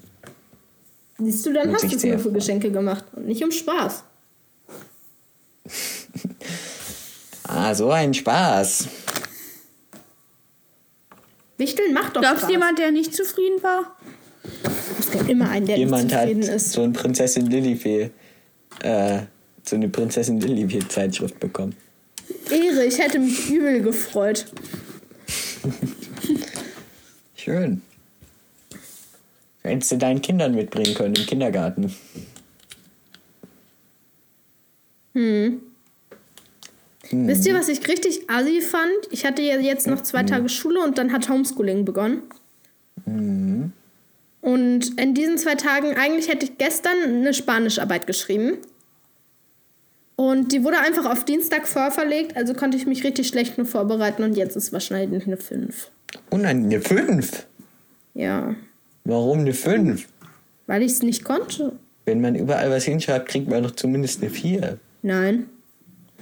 Siehst 1.19 1.45
du, 1.45 1.53
dann 1.53 1.71
Muss 1.71 1.83
hast 1.83 1.91
du 1.93 1.97
es 1.97 2.03
nur 2.03 2.19
für. 2.19 2.31
Geschenke 2.31 2.71
gemacht 2.71 3.05
und 3.15 3.27
nicht 3.27 3.43
um 3.43 3.51
Spaß. 3.51 4.03
Ah, 7.47 7.75
so 7.75 7.91
ein 7.91 8.11
Spaß. 8.11 8.87
Wichteln 11.57 11.93
macht 11.93 12.15
doch 12.15 12.21
Gab 12.23 12.33
es 12.33 12.39
Spaß. 12.39 12.51
jemand, 12.51 12.79
der 12.79 12.91
nicht 12.91 13.13
zufrieden 13.15 13.61
war? 13.61 13.95
Es 14.99 15.11
gibt 15.11 15.29
immer 15.29 15.49
einen, 15.49 15.67
der 15.67 15.77
Jemand 15.77 16.05
nicht 16.05 16.15
hat 16.15 16.21
zufrieden 16.23 16.41
ist. 16.41 16.71
so 16.71 16.81
eine 16.81 16.93
Prinzessin 16.93 17.45
Lillifee, 17.45 18.09
äh, 18.81 19.19
so 19.63 19.75
eine 19.75 19.89
Prinzessin 19.89 20.39
Lillifee 20.39 20.87
Zeitschrift 20.87 21.39
bekommen. 21.39 21.75
Ehre, 22.49 22.83
ich 22.85 22.97
hätte 22.97 23.19
mich 23.19 23.47
übel 23.49 23.81
gefreut. 23.81 24.47
Schön. 27.35 27.81
Hättest 29.61 29.91
du 29.91 29.97
deinen 29.97 30.21
Kindern 30.21 30.55
mitbringen 30.55 30.95
können 30.95 31.15
im 31.15 31.25
Kindergarten. 31.25 31.93
Wisst 37.11 37.47
ihr, 37.47 37.53
was 37.53 37.69
ich 37.69 37.87
richtig 37.87 38.29
assi 38.29 38.61
fand? 38.61 38.91
Ich 39.11 39.25
hatte 39.25 39.41
ja 39.41 39.57
jetzt 39.59 39.87
noch 39.87 40.01
zwei 40.01 40.23
Tage 40.23 40.49
Schule 40.49 40.81
und 40.81 40.97
dann 40.97 41.11
hat 41.13 41.29
Homeschooling 41.29 41.85
begonnen. 41.85 42.23
Und 44.41 44.99
in 44.99 45.13
diesen 45.13 45.37
zwei 45.37 45.55
Tagen, 45.55 45.95
eigentlich 45.95 46.27
hätte 46.27 46.45
ich 46.45 46.57
gestern 46.57 46.97
eine 47.03 47.33
Spanischarbeit 47.33 48.07
geschrieben. 48.07 48.57
Und 50.17 50.51
die 50.51 50.63
wurde 50.63 50.79
einfach 50.79 51.09
auf 51.11 51.25
Dienstag 51.25 51.67
vorverlegt, 51.67 52.37
also 52.37 52.53
konnte 52.53 52.77
ich 52.77 52.85
mich 52.85 53.03
richtig 53.03 53.27
schlecht 53.27 53.57
nur 53.57 53.67
vorbereiten 53.67 54.23
und 54.23 54.37
jetzt 54.37 54.55
ist 54.55 54.71
wahrscheinlich 54.71 55.27
eine 55.27 55.37
5. 55.37 55.91
Und 56.29 56.45
eine 56.45 56.79
5. 56.79 57.45
Ja, 58.13 58.55
Warum 59.03 59.39
eine 59.39 59.53
5? 59.53 60.07
weil 60.67 60.81
ich 60.83 60.93
es 60.93 61.03
nicht 61.03 61.23
konnte. 61.25 61.73
Wenn 62.05 62.21
man 62.21 62.35
überall 62.35 62.71
was 62.71 62.85
hinschreibt, 62.85 63.27
kriegt 63.27 63.49
man 63.49 63.61
doch 63.63 63.71
zumindest 63.71 64.21
eine 64.21 64.31
4. 64.31 64.79
Nein. 65.05 65.47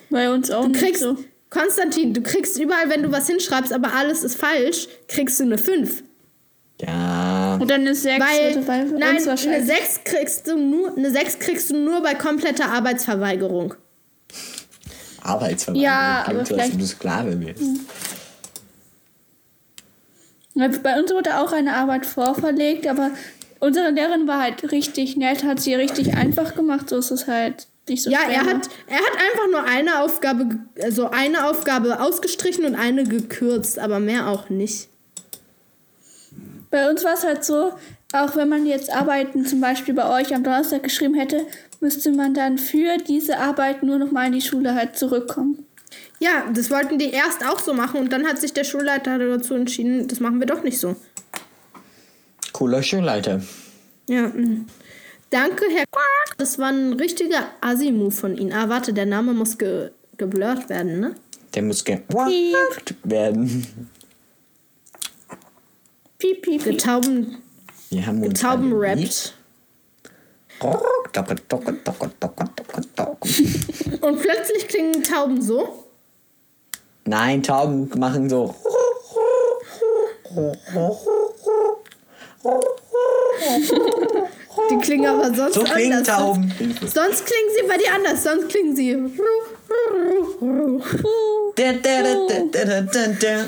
Bei 0.09 0.29
uns 0.29 0.51
auch 0.51 0.63
Du 0.63 0.69
nicht 0.71 0.81
kriegst, 0.83 1.01
so. 1.01 1.17
Konstantin, 1.49 2.13
du 2.13 2.21
kriegst 2.21 2.59
überall, 2.59 2.89
wenn 2.89 3.01
du 3.01 3.11
was 3.13 3.27
hinschreibst, 3.27 3.71
aber 3.71 3.93
alles 3.93 4.25
ist 4.25 4.35
falsch, 4.35 4.89
kriegst 5.07 5.39
du 5.39 5.45
eine 5.45 5.57
5. 5.57 6.03
Ja. 6.81 7.57
Und 7.61 7.71
dann 7.71 7.81
eine 7.81 7.95
6 7.95 8.19
Weil, 8.19 8.57
bei 8.63 8.83
nein, 8.83 9.15
uns 9.15 9.21
eine 9.23 9.25
wahrscheinlich. 9.27 9.65
6 9.67 10.03
kriegst 10.03 10.47
du 10.47 10.57
nur, 10.57 10.97
eine 10.97 11.11
6 11.11 11.39
kriegst 11.39 11.69
du 11.69 11.77
nur 11.77 12.01
bei 12.01 12.13
kompletter 12.13 12.69
Arbeitsverweigerung. 12.71 13.75
Arbeitsverweigerung. 15.21 15.81
Ja, 15.81 16.25
aber 16.27 16.39
so, 16.45 16.53
vielleicht- 16.55 16.79
du 16.81 16.85
Sklave 16.85 17.35
bist. 17.37 17.61
Bei 20.83 20.99
uns 20.99 21.11
wurde 21.11 21.39
auch 21.39 21.53
eine 21.53 21.73
Arbeit 21.75 22.05
vorverlegt, 22.05 22.85
aber 22.87 23.11
unsere 23.61 23.91
Lehrerin 23.91 24.27
war 24.27 24.41
halt 24.41 24.71
richtig 24.73 25.15
nett, 25.15 25.45
hat 25.45 25.61
sie 25.61 25.73
richtig 25.73 26.15
einfach 26.15 26.53
gemacht, 26.53 26.89
so 26.89 26.97
ist 26.97 27.11
es 27.11 27.27
halt 27.27 27.67
so 27.87 28.09
Ja, 28.09 28.19
er 28.29 28.45
hat, 28.45 28.69
er 28.87 28.97
hat 28.97 29.13
einfach 29.17 29.47
nur 29.51 29.63
eine 29.63 30.01
Aufgabe, 30.01 30.59
also 30.81 31.09
eine 31.09 31.47
Aufgabe 31.49 31.99
ausgestrichen 31.99 32.65
und 32.65 32.75
eine 32.75 33.03
gekürzt, 33.03 33.79
aber 33.79 33.99
mehr 33.99 34.27
auch 34.27 34.49
nicht. 34.49 34.87
Bei 36.71 36.89
uns 36.89 37.03
war 37.03 37.13
es 37.13 37.23
halt 37.23 37.43
so, 37.43 37.73
auch 38.13 38.35
wenn 38.35 38.49
man 38.49 38.65
jetzt 38.65 38.91
Arbeiten 38.91 39.45
zum 39.45 39.59
Beispiel 39.59 39.93
bei 39.93 40.09
euch 40.09 40.33
am 40.33 40.43
Donnerstag 40.43 40.83
geschrieben 40.83 41.15
hätte, 41.15 41.45
müsste 41.81 42.11
man 42.11 42.33
dann 42.33 42.57
für 42.57 42.97
diese 42.97 43.37
Arbeit 43.37 43.83
nur 43.83 43.99
noch 43.99 44.11
mal 44.11 44.27
in 44.27 44.33
die 44.33 44.41
Schule 44.41 44.73
halt 44.73 44.97
zurückkommen. 44.97 45.65
Ja, 46.19 46.49
das 46.53 46.71
wollten 46.71 46.97
die 46.97 47.09
erst 47.09 47.45
auch 47.45 47.59
so 47.59 47.73
machen 47.73 47.99
und 47.99 48.13
dann 48.13 48.25
hat 48.25 48.39
sich 48.39 48.53
der 48.53 48.63
Schulleiter 48.63 49.17
dazu 49.17 49.55
entschieden, 49.55 50.07
das 50.07 50.19
machen 50.19 50.39
wir 50.39 50.47
doch 50.47 50.63
nicht 50.63 50.79
so. 50.79 50.95
Cooler 52.53 52.81
Schulleiter. 52.81 53.41
Ja, 54.07 54.27
mm. 54.27 54.65
Danke, 55.33 55.65
Herr 55.69 55.85
Quark. 55.91 56.37
Das 56.37 56.59
war 56.59 56.69
ein 56.69 56.93
richtiger 56.93 57.47
Assi-Move 57.61 58.11
von 58.11 58.37
Ihnen. 58.37 58.53
Ah, 58.53 58.69
warte, 58.69 58.93
der 58.93 59.05
Name 59.05 59.33
muss 59.33 59.57
ge 59.57 59.91
geblurrt 60.15 60.69
werden, 60.69 60.99
ne? 60.99 61.15
Der 61.55 61.63
muss 61.63 61.83
gewagt 61.83 62.93
werden. 63.03 63.89
Piep, 66.19 66.43
piep, 66.43 66.63
piep. 66.63 66.63
Getauben, 66.63 67.37
Wir 67.89 68.05
haben 68.05 68.23
uns 68.23 68.39
getaubenrappt. 68.39 69.33
Und 74.01 74.21
plötzlich 74.21 74.67
klingen 74.67 75.03
Tauben 75.03 75.41
so. 75.41 75.85
Nein, 77.05 77.41
Tauben 77.41 77.89
machen 77.97 78.29
so. 78.29 78.53
Die 84.73 84.79
klingen 84.79 85.05
aber 85.05 85.33
sonst 85.33 85.53
So 85.53 85.63
klingen 85.63 85.97
anders. 85.99 86.17
Tauben. 86.17 86.53
Sonst 86.81 87.25
klingen 87.25 87.49
sie 87.55 87.67
bei 87.67 87.77
dir 87.77 87.93
anders. 87.93 88.23
Sonst 88.23 88.49
klingen 88.49 88.75
sie. 88.75 88.97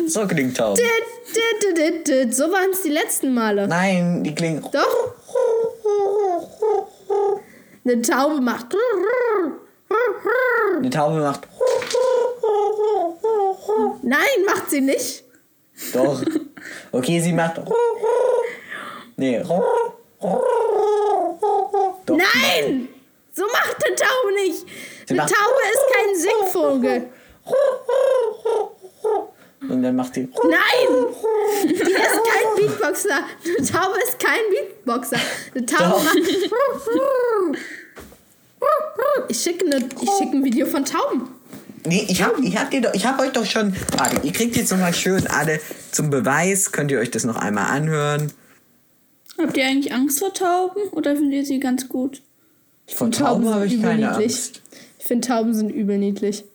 So 0.08 0.28
klingt 0.28 0.58
Tauben. 0.58 0.84
So 2.32 2.52
waren 2.52 2.72
es 2.72 2.82
die 2.84 2.90
letzten 2.90 3.34
Male. 3.34 3.68
Nein, 3.68 4.24
die 4.24 4.36
klingen. 4.36 4.64
Doch? 4.72 5.16
Eine 7.84 8.02
Taube 8.02 8.42
macht. 8.42 8.76
Eine 10.78 10.90
Taube 10.90 11.20
macht. 11.20 11.48
Nein, 14.04 14.46
macht 14.46 14.70
sie 14.70 14.82
nicht. 14.82 15.24
Doch. 15.94 16.22
Okay, 16.92 17.20
sie 17.20 17.34
macht. 17.34 17.62
Nee. 19.18 19.44
Doch. 22.06 22.18
Nein! 22.18 22.90
So 23.34 23.44
macht 23.48 23.76
eine 23.86 23.96
Taube 23.96 24.34
nicht. 24.46 24.66
Eine 25.10 25.18
macht- 25.22 25.34
Taube 25.34 25.62
ist 25.74 25.84
kein 25.94 26.16
Singvogel. 26.16 27.10
Und 29.68 29.82
dann 29.84 29.96
macht 29.96 30.16
die. 30.16 30.22
Nein! 30.44 31.06
Die 31.64 31.74
ist 31.74 31.88
kein 31.92 32.56
Beatboxer. 32.56 33.20
Eine 33.58 33.68
Taube 33.68 33.98
ist 34.08 34.20
kein 34.20 34.40
Beatboxer. 34.52 35.18
Eine 35.56 35.66
Taube 35.66 36.04
macht. 36.04 36.18
Ich 39.28 39.42
schicke, 39.42 39.66
eine, 39.66 39.78
ich 39.78 40.10
schicke 40.18 40.38
ein 40.38 40.44
Video 40.44 40.66
von 40.68 40.86
Tauben. 40.86 41.30
Nee, 41.86 42.06
ich 42.10 42.22
hab, 42.24 42.38
ich 42.40 42.58
hab, 42.58 42.72
dir 42.72 42.82
doch, 42.82 42.94
ich 42.94 43.06
hab 43.06 43.20
euch 43.20 43.32
doch 43.32 43.46
schon. 43.46 43.76
Warte, 43.98 44.20
ihr 44.26 44.32
kriegt 44.34 44.56
jetzt 44.56 44.72
nochmal 44.72 44.94
schön 44.94 45.28
alle 45.28 45.60
zum 45.92 46.10
Beweis. 46.10 46.72
Könnt 46.72 46.90
ihr 46.92 47.00
euch 47.00 47.12
das 47.12 47.26
noch 47.26 47.36
einmal 47.36 47.66
anhören? 47.76 48.32
Habt 49.38 49.58
ihr 49.58 49.66
eigentlich 49.66 49.94
Angst 49.94 50.20
vor 50.20 50.34
Tauben 50.34 50.82
oder 50.92 51.16
findet 51.16 51.34
ihr 51.34 51.46
sie 51.46 51.60
ganz 51.60 51.90
gut? 51.90 52.22
Von 52.88 53.12
Tauben 53.12 53.50
habe 53.54 53.66
ich 53.66 53.82
keine 53.82 54.08
überniedlich. 54.08 54.34
Angst. 54.34 54.62
Ich 55.00 55.06
finde 55.06 55.28
Tauben 55.28 55.54
sind 55.54 55.70
übel 55.70 55.98
niedlich. 55.98 56.46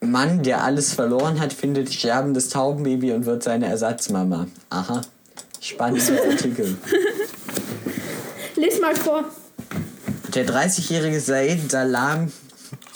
Mann, 0.00 0.42
der 0.42 0.64
alles 0.64 0.94
verloren 0.94 1.38
hat, 1.38 1.52
findet 1.52 1.92
sterbendes 1.92 2.48
Taubenbaby 2.48 3.12
und 3.12 3.24
wird 3.24 3.44
seine 3.44 3.66
Ersatzmama. 3.66 4.48
Aha. 4.70 5.02
Spannender 5.60 6.24
Artikel. 6.28 6.76
Lies 8.56 8.80
mal 8.80 8.96
vor. 8.96 9.24
Der 10.34 10.46
30-jährige 10.46 11.20
Said 11.20 11.70
Salam 11.70 12.32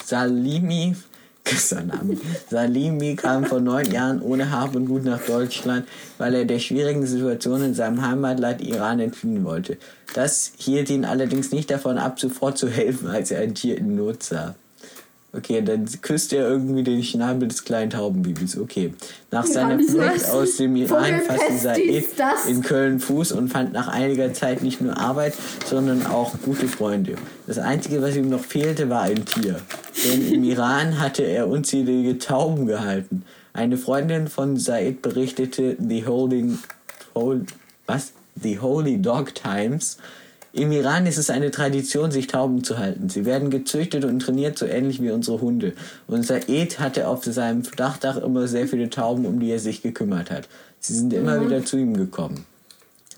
Salimi 0.03 0.95
Salami, 1.55 2.17
Salimi 2.49 3.15
kam 3.15 3.45
vor 3.45 3.59
neun 3.59 3.89
Jahren 3.91 4.21
ohne 4.21 4.51
Hab 4.51 4.75
und 4.75 4.87
Gut 4.87 5.03
nach 5.03 5.21
Deutschland, 5.21 5.87
weil 6.17 6.35
er 6.35 6.45
der 6.45 6.59
schwierigen 6.59 7.05
Situation 7.05 7.63
in 7.63 7.73
seinem 7.73 8.05
Heimatland 8.05 8.61
Iran 8.61 8.99
entfliehen 8.99 9.43
wollte. 9.43 9.77
Das 10.13 10.51
hielt 10.57 10.89
ihn 10.89 11.05
allerdings 11.05 11.51
nicht 11.51 11.69
davon 11.71 11.97
ab, 11.97 12.19
sofort 12.19 12.57
zu 12.57 12.69
helfen, 12.69 13.07
als 13.07 13.31
er 13.31 13.41
ein 13.41 13.55
Tier 13.55 13.77
in 13.77 13.95
Not 13.95 14.23
sah. 14.23 14.55
Okay, 15.33 15.61
dann 15.61 15.85
küsst 16.01 16.31
er 16.31 16.47
irgendwie 16.47 16.83
den 16.83 17.03
Schnabel 17.03 17.49
des 17.49 17.65
kleinen 17.65 17.91
Taubenbabys. 17.91 18.57
Okay. 18.57 18.93
Nach 19.29 19.45
seiner? 19.45 19.77
Flucht 19.77 20.29
aus 20.29 20.55
dem 20.57 20.75
Iran 20.77 21.21
fasste 21.21 21.57
Said 21.57 22.05
in 22.47 22.61
Köln 22.63 22.99
Fuß 22.99 23.33
und 23.33 23.49
fand 23.49 23.73
nach 23.73 23.89
einiger 23.89 24.33
Zeit 24.33 24.63
nicht 24.63 24.79
nur 24.79 24.97
Arbeit, 24.97 25.33
sondern 25.65 26.05
auch 26.07 26.33
gute 26.43 26.67
Freunde. 26.67 27.15
Das 27.45 27.57
Einzige, 27.57 28.01
was 28.01 28.15
ihm 28.15 28.29
noch 28.29 28.43
fehlte, 28.43 28.89
war 28.89 29.01
ein 29.01 29.25
Tier. 29.25 29.59
Denn 30.05 30.33
im 30.33 30.43
Iran 30.45 30.99
hatte 30.99 31.23
er 31.23 31.49
unzählige 31.49 32.17
Tauben 32.17 32.65
gehalten. 32.65 33.23
Eine 33.53 33.77
Freundin 33.77 34.27
von 34.27 34.57
Said 34.57 35.01
berichtete 35.01 35.75
The 35.79 36.05
Holding, 36.05 36.59
Hol, 37.15 37.45
was? 37.85 38.13
The 38.41 38.59
Holy 38.59 39.01
Dog 39.01 39.33
Times. 39.35 39.97
Im 40.57 40.71
Iran 40.71 41.05
ist 41.05 41.19
es 41.19 41.29
eine 41.29 41.51
Tradition, 41.51 42.09
sich 42.09 42.25
Tauben 42.25 42.63
zu 42.63 42.79
halten. 42.79 43.09
Sie 43.09 43.25
werden 43.25 43.51
gezüchtet 43.51 44.05
und 44.05 44.19
trainiert, 44.19 44.57
so 44.57 44.65
ähnlich 44.65 44.99
wie 45.03 45.11
unsere 45.11 45.39
Hunde. 45.39 45.73
Und 46.07 46.25
Said 46.25 46.79
hatte 46.79 47.07
auf 47.07 47.23
seinem 47.23 47.61
Dachdach 47.61 48.17
immer 48.17 48.47
sehr 48.47 48.67
viele 48.67 48.89
Tauben, 48.89 49.27
um 49.27 49.39
die 49.39 49.51
er 49.51 49.59
sich 49.59 49.83
gekümmert 49.83 50.31
hat. 50.31 50.49
Sie 50.79 50.95
sind 50.95 51.13
immer 51.13 51.45
wieder 51.45 51.63
zu 51.63 51.77
ihm 51.77 51.95
gekommen. 51.95 52.45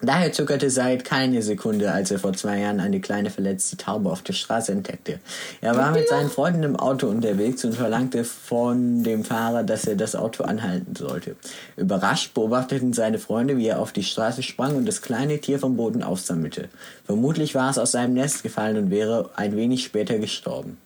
Daher 0.02 0.32
zögerte 0.32 0.70
Said 0.70 1.04
keine 1.04 1.42
Sekunde, 1.42 1.92
als 1.92 2.10
er 2.10 2.20
vor 2.20 2.32
zwei 2.32 2.60
Jahren 2.60 2.80
eine 2.80 3.02
kleine 3.02 3.30
verletzte 3.30 3.76
Taube 3.76 4.10
auf 4.10 4.22
der 4.22 4.32
Straße 4.32 4.72
entdeckte. 4.72 5.20
Er 5.60 5.76
war 5.76 5.92
mit 5.92 6.08
seinen 6.08 6.30
Freunden 6.30 6.64
im 6.64 6.78
Auto 6.78 7.08
unterwegs 7.08 7.66
und 7.66 7.74
verlangte 7.76 8.24
von 8.24 9.04
dem 9.04 9.26
Fahrer, 9.26 9.64
dass 9.64 9.86
er 9.86 9.98
das 9.98 10.16
Auto 10.16 10.46
anhalten 10.46 10.96
sollte. 10.96 11.36
Überrascht 11.76 12.34
beobachteten 12.34 12.94
seine 12.94 13.20
Freunde, 13.20 13.58
wie 13.58 13.68
er 13.68 13.80
auf 13.80 13.92
die 13.92 14.04
Straße 14.04 14.42
sprang 14.42 14.78
und 14.78 14.86
das 14.86 15.02
kleine 15.02 15.40
Tier 15.40 15.60
vom 15.60 15.76
Boden 15.76 16.02
aufsammelte. 16.02 16.70
Vermutlich 17.06 17.54
war 17.54 17.70
es 17.70 17.78
aus 17.78 17.92
seinem 17.92 18.14
Nest 18.14 18.42
gefallen 18.42 18.78
und 18.78 18.92
wäre 18.92 19.32
ein 19.36 19.58
wenig 19.58 19.84
später 19.84 20.18
gestorben. 20.18 20.78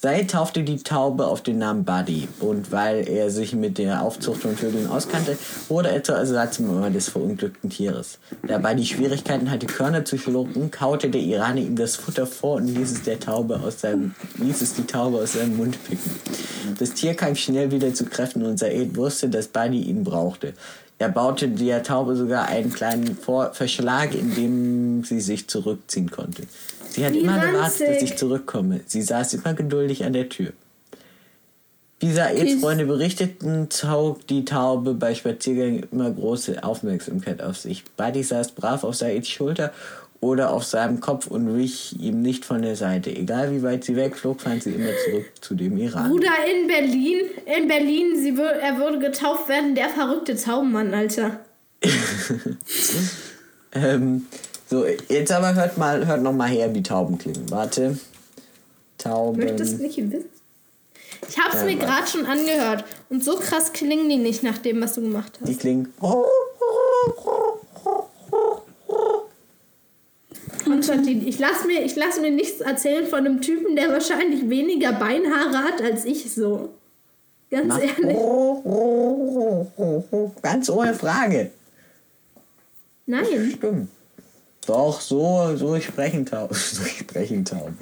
Said 0.00 0.30
taufte 0.30 0.62
die 0.62 0.76
Taube 0.76 1.26
auf 1.26 1.42
den 1.42 1.58
Namen 1.58 1.84
Buddy 1.84 2.28
und 2.38 2.70
weil 2.70 3.08
er 3.08 3.30
sich 3.30 3.52
mit 3.52 3.78
der 3.78 4.00
Aufzucht 4.02 4.42
von 4.42 4.56
Vögeln 4.56 4.86
auskannte, 4.86 5.36
wurde 5.68 5.90
er 5.90 6.04
zur 6.04 6.14
Ersatzmama 6.14 6.88
des 6.90 7.08
verunglückten 7.08 7.68
Tieres. 7.68 8.20
Da 8.46 8.58
Buddy 8.58 8.86
Schwierigkeiten 8.86 9.50
hatte, 9.50 9.66
Körner 9.66 10.04
zu 10.04 10.16
schlucken, 10.16 10.70
kaute 10.70 11.10
der 11.10 11.20
Iraner 11.20 11.62
ihm 11.62 11.74
das 11.74 11.96
Futter 11.96 12.28
vor 12.28 12.58
und 12.58 12.68
ließ 12.68 12.92
es, 12.92 13.02
der 13.02 13.18
Taube 13.18 13.58
aus 13.58 13.80
seinem, 13.80 14.14
ließ 14.36 14.62
es 14.62 14.74
die 14.74 14.86
Taube 14.86 15.18
aus 15.18 15.32
seinem 15.32 15.56
Mund 15.56 15.76
picken. 15.82 16.12
Das 16.78 16.94
Tier 16.94 17.14
kam 17.14 17.34
schnell 17.34 17.72
wieder 17.72 17.92
zu 17.92 18.04
Kräften 18.04 18.44
und 18.44 18.56
Said 18.56 18.94
wusste, 18.94 19.28
dass 19.28 19.48
Buddy 19.48 19.80
ihn 19.80 20.04
brauchte. 20.04 20.54
Er 20.98 21.08
baute 21.08 21.48
der 21.48 21.82
Taube 21.84 22.16
sogar 22.16 22.48
einen 22.48 22.72
kleinen 22.72 23.16
vor 23.16 23.54
Verschlag, 23.54 24.14
in 24.14 24.34
dem 24.34 25.04
sie 25.04 25.20
sich 25.20 25.48
zurückziehen 25.48 26.10
konnte. 26.10 26.42
Sie 26.88 27.06
hat 27.06 27.12
Wie 27.12 27.20
immer 27.20 27.38
gewartet, 27.38 27.88
dass 27.88 28.02
ich 28.02 28.16
zurückkomme. 28.16 28.80
Sie 28.86 29.02
saß 29.02 29.34
immer 29.34 29.54
geduldig 29.54 30.04
an 30.04 30.12
der 30.12 30.28
Tür. 30.28 30.52
Wie 32.00 32.12
Saids 32.12 32.40
Okay. 32.40 32.58
Freunde 32.58 32.86
berichteten, 32.86 33.70
zog 33.70 34.26
die 34.28 34.44
Taube 34.44 34.94
bei 34.94 35.14
Spaziergängen 35.14 35.86
immer 35.90 36.10
große 36.10 36.62
Aufmerksamkeit 36.62 37.42
auf 37.42 37.58
sich. 37.58 37.84
Buddy 37.96 38.22
saß 38.22 38.52
brav 38.52 38.84
auf 38.84 38.94
Saids 38.94 39.28
Schulter 39.28 39.72
oder 40.20 40.52
auf 40.52 40.64
seinem 40.64 41.00
Kopf 41.00 41.26
und 41.28 41.56
wich 41.56 41.94
ihm 42.00 42.22
nicht 42.22 42.44
von 42.44 42.62
der 42.62 42.74
Seite. 42.76 43.10
Egal 43.10 43.52
wie 43.52 43.62
weit 43.62 43.84
sie 43.84 43.94
wegflog, 43.96 44.40
fand 44.40 44.62
sie 44.64 44.70
immer 44.72 44.90
zurück 45.04 45.26
zu 45.40 45.54
dem 45.54 45.76
Iran. 45.78 46.10
Bruder 46.10 46.32
in 46.50 46.66
Berlin, 46.66 47.20
in 47.46 47.68
Berlin, 47.68 48.16
sie 48.20 48.36
wür 48.36 48.50
er 48.50 48.78
würde 48.78 48.98
getauft 48.98 49.48
werden, 49.48 49.74
der 49.74 49.88
verrückte 49.88 50.34
Taubenmann, 50.36 50.92
Alter. 50.94 51.40
Ähm, 53.72 54.26
so, 54.68 54.86
jetzt 55.08 55.30
aber 55.30 55.54
hört 55.54 55.76
mal, 55.76 56.06
hört 56.06 56.22
noch 56.22 56.32
mal 56.32 56.48
her, 56.48 56.74
wie 56.74 56.82
Tauben 56.82 57.18
klingen. 57.18 57.50
Warte. 57.50 57.98
Tauben. 58.96 59.38
Möchtest 59.44 59.78
du 59.78 59.82
nicht 59.82 59.98
wissen? 59.98 60.24
Ich 61.28 61.38
hab's 61.38 61.56
Ja, 61.56 61.64
mir 61.64 61.76
gerade 61.76 62.06
schon 62.06 62.24
angehört. 62.24 62.84
Und 63.10 63.22
so 63.22 63.36
krass 63.36 63.72
klingen 63.74 64.08
die 64.08 64.16
nicht 64.16 64.42
nach 64.42 64.56
dem, 64.58 64.80
was 64.80 64.94
du 64.94 65.02
gemacht 65.02 65.38
Die 65.44 65.52
hast. 65.52 65.60
klingen. 65.60 65.92
Konstantin, 70.88 71.26
ich 71.28 71.38
lass 71.38 71.64
mir, 71.66 71.84
ich 71.84 71.96
lass 71.96 72.18
mir 72.20 72.30
nichts 72.30 72.60
erzählen 72.62 73.06
von 73.06 73.20
einem 73.20 73.40
Typen, 73.42 73.76
der 73.76 73.90
wahrscheinlich 73.92 74.48
weniger 74.48 74.92
Beinhaare 74.92 75.58
hat 75.64 75.82
als 75.82 76.04
ich 76.06 76.32
so. 76.32 76.70
Ganz 77.50 77.68
Mach- 77.68 77.80
ehrlich. 77.80 78.16
Ganz 80.42 80.70
ohne 80.70 80.94
Frage. 80.94 81.50
Nein. 83.06 83.52
Stimmt. 83.56 83.88
Doch, 84.66 85.00
so, 85.00 85.56
so 85.56 85.78
sprechen 85.80 86.24
Tauben. 86.26 86.54
So 86.58 86.84
sprechen 86.84 87.44
Tauben. 87.44 87.78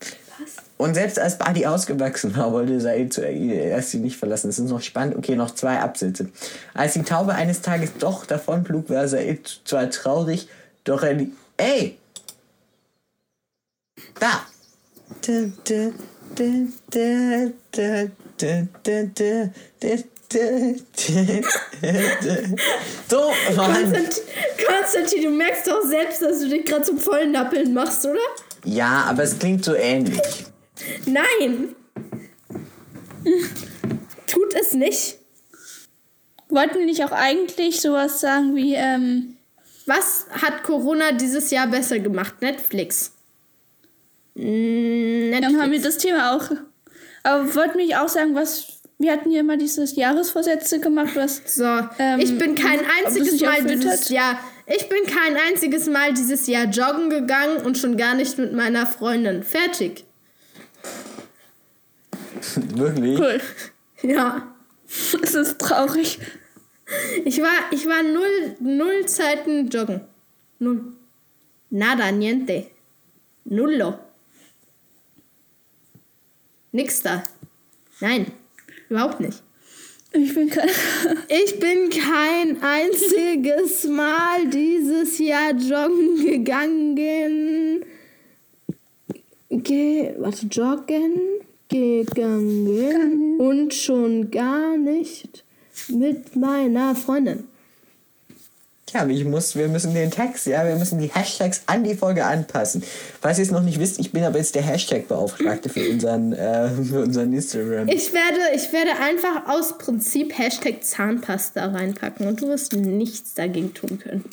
Was? 0.00 0.56
Und 0.78 0.94
selbst 0.94 1.18
als 1.18 1.38
Buddy 1.38 1.66
ausgewachsen 1.66 2.36
war, 2.36 2.52
wollte 2.52 2.80
Said 2.80 3.12
zuerst 3.12 3.90
sie 3.90 3.98
nicht 3.98 4.16
verlassen. 4.16 4.48
Das 4.48 4.58
ist 4.58 4.68
noch 4.70 4.80
spannend. 4.82 5.16
Okay, 5.16 5.36
noch 5.36 5.54
zwei 5.54 5.78
Absätze. 5.80 6.28
Als 6.72 6.94
die 6.94 7.02
Taube 7.02 7.34
eines 7.34 7.60
Tages 7.62 7.90
doch 7.98 8.24
davonflog, 8.26 8.88
war 8.90 9.06
Said 9.06 9.60
zwar 9.64 9.88
traurig, 9.90 10.48
doch, 10.84 11.02
ein. 11.02 11.34
Ey! 11.56 11.98
Da! 14.20 14.46
So, 23.08 23.32
Mann. 23.56 23.92
Konstantin, 24.66 25.22
du 25.22 25.30
merkst 25.30 25.66
doch 25.66 25.82
selbst, 25.82 26.20
dass 26.22 26.40
du 26.40 26.48
dich 26.48 26.64
gerade 26.64 26.82
zum 26.82 26.98
Vollnappeln 26.98 27.72
machst, 27.72 28.04
oder? 28.04 28.18
Ja, 28.64 29.06
aber 29.08 29.22
es 29.22 29.38
klingt 29.38 29.64
so 29.64 29.74
ähnlich. 29.74 30.20
Nein! 31.06 31.74
Tut 34.26 34.54
es 34.60 34.74
nicht. 34.74 35.18
Wollten 36.48 36.84
nicht 36.84 37.04
auch 37.04 37.12
eigentlich 37.12 37.80
sowas 37.80 38.20
sagen 38.20 38.54
wie, 38.54 38.74
ähm, 38.74 39.33
was 39.86 40.26
hat 40.30 40.62
Corona 40.62 41.12
dieses 41.12 41.50
Jahr 41.50 41.66
besser 41.66 41.98
gemacht? 41.98 42.40
Netflix. 42.40 43.12
Mm, 44.34 44.40
Netflix. 45.30 45.40
dann 45.40 45.60
haben 45.60 45.72
wir 45.72 45.82
das 45.82 45.98
Thema 45.98 46.36
auch. 46.36 46.50
Aber 47.22 47.54
wollten 47.54 47.78
wir 47.78 47.84
nicht 47.86 47.96
auch 47.96 48.08
sagen, 48.08 48.34
was. 48.34 48.68
Wir 48.96 49.12
hatten 49.12 49.30
ja 49.32 49.40
immer 49.40 49.56
dieses 49.56 49.96
Jahresvorsätze 49.96 50.78
gemacht, 50.78 51.16
was. 51.16 51.42
So, 51.46 51.64
Ähm, 51.98 52.20
ich 52.20 52.38
bin 52.38 52.54
kein 52.54 52.80
einziges 53.04 53.40
Mal 53.40 53.64
dieses 53.64 54.02
hat? 54.02 54.10
Jahr. 54.10 54.38
Ich 54.66 54.88
bin 54.88 55.04
kein 55.04 55.36
einziges 55.48 55.86
Mal 55.88 56.14
dieses 56.14 56.46
Jahr 56.46 56.66
joggen 56.66 57.10
gegangen 57.10 57.58
und 57.58 57.76
schon 57.76 57.96
gar 57.96 58.14
nicht 58.14 58.38
mit 58.38 58.52
meiner 58.54 58.86
Freundin. 58.86 59.42
Fertig. 59.42 60.04
Wirklich? 62.74 63.18
Cool. 63.18 63.40
Ja. 64.02 64.48
Es 65.22 65.34
ist 65.34 65.58
traurig. 65.58 66.20
Ich 67.24 67.40
war, 67.40 67.72
ich 67.72 67.86
war 67.86 68.02
null, 68.02 68.56
null 68.60 69.06
Zeiten 69.06 69.68
joggen. 69.68 70.00
Null. 70.58 70.92
Nada, 71.70 72.10
niente. 72.12 72.66
Nullo. 73.44 73.98
Nix 76.72 77.02
da. 77.02 77.22
Nein, 78.00 78.26
überhaupt 78.88 79.20
nicht. 79.20 79.42
Ich 80.12 80.34
bin 80.34 80.48
kein. 80.48 80.68
Ich 81.28 81.58
bin 81.58 81.90
kein 81.90 82.62
einziges 82.62 83.84
Mal 83.84 84.48
dieses 84.48 85.18
Jahr 85.18 85.52
joggen 85.52 86.24
gegangen. 86.24 87.84
Ge 89.50 90.14
warte, 90.18 90.46
joggen 90.46 91.20
gegangen 91.68 93.40
und 93.40 93.74
schon 93.74 94.30
gar 94.30 94.76
nicht 94.76 95.43
mit 95.88 96.36
meiner 96.36 96.94
Freundin. 96.94 97.44
Tja, 98.86 99.06
ich 99.08 99.24
muss, 99.24 99.56
wir 99.56 99.68
müssen 99.68 99.94
den 99.94 100.10
Text, 100.10 100.46
ja, 100.46 100.64
wir 100.66 100.76
müssen 100.76 100.98
die 101.00 101.08
Hashtags 101.08 101.62
an 101.66 101.84
die 101.84 101.94
Folge 101.94 102.24
anpassen. 102.24 102.82
Falls 103.20 103.38
ihr 103.38 103.44
es 103.44 103.50
noch 103.50 103.62
nicht 103.62 103.80
wisst, 103.80 103.98
ich 103.98 104.12
bin 104.12 104.22
aber 104.22 104.38
jetzt 104.38 104.54
der 104.54 104.62
Hashtag-Beauftragte 104.62 105.70
für 105.70 105.90
unseren, 105.90 106.32
äh, 106.34 106.68
für 106.70 107.02
unseren 107.02 107.32
Instagram. 107.32 107.88
Ich 107.88 108.12
werde, 108.12 108.54
ich 108.54 108.72
werde 108.72 108.90
einfach 109.00 109.48
aus 109.48 109.78
Prinzip 109.78 110.38
Hashtag 110.38 110.84
Zahnpasta 110.84 111.64
reinpacken 111.64 112.28
und 112.28 112.42
du 112.42 112.48
wirst 112.48 112.74
nichts 112.74 113.34
dagegen 113.34 113.72
tun 113.72 113.98
können. 113.98 114.24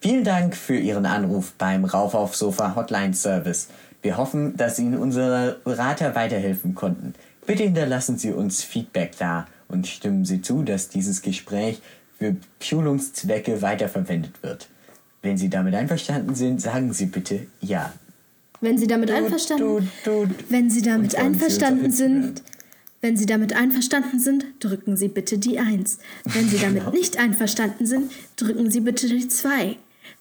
Vielen 0.00 0.24
Dank 0.24 0.56
für 0.56 0.76
Ihren 0.76 1.06
Anruf 1.06 1.52
beim 1.58 1.84
Rauf 1.84 2.14
auf 2.14 2.34
Sofa 2.34 2.74
Hotline 2.74 3.14
Service. 3.14 3.68
Wir 4.02 4.16
hoffen, 4.16 4.56
dass 4.56 4.78
Ihnen 4.78 4.98
unsere 4.98 5.60
Berater 5.64 6.14
weiterhelfen 6.14 6.74
konnten. 6.74 7.14
Bitte 7.46 7.64
hinterlassen 7.64 8.18
Sie 8.18 8.32
uns 8.32 8.62
Feedback 8.62 9.12
da 9.18 9.46
und 9.68 9.86
stimmen 9.86 10.24
Sie 10.24 10.40
zu, 10.42 10.62
dass 10.62 10.88
dieses 10.88 11.22
Gespräch 11.22 11.80
für 12.18 12.36
Schulungszwecke 12.60 13.60
weiterverwendet 13.62 14.42
wird. 14.42 14.68
Wenn 15.22 15.36
Sie 15.36 15.48
damit 15.50 15.74
einverstanden 15.74 16.34
sind, 16.34 16.60
sagen 16.60 16.92
Sie 16.92 17.06
bitte 17.06 17.46
ja. 17.60 17.92
Wenn 18.60 18.78
Sie 18.78 18.86
damit 18.86 19.10
einverstanden, 19.10 19.88
du, 20.04 20.26
du. 20.26 20.30
wenn 20.48 20.70
Sie 20.70 20.82
damit 20.82 21.12
Sie 21.12 21.16
einverstanden 21.18 21.86
Instagram. 21.86 22.22
sind, 22.22 22.42
wenn 23.02 23.16
Sie 23.16 23.26
damit 23.26 23.54
einverstanden 23.54 24.18
sind, 24.18 24.46
drücken 24.60 24.96
Sie 24.96 25.08
bitte 25.08 25.36
die 25.38 25.58
1. 25.58 25.98
Wenn 26.24 26.48
Sie 26.48 26.58
damit 26.58 26.84
Genau. 26.84 26.92
nicht 26.92 27.18
einverstanden 27.18 27.86
sind, 27.86 28.10
drücken 28.36 28.70
Sie 28.70 28.80
bitte 28.80 29.06
die 29.08 29.28
2. 29.28 29.76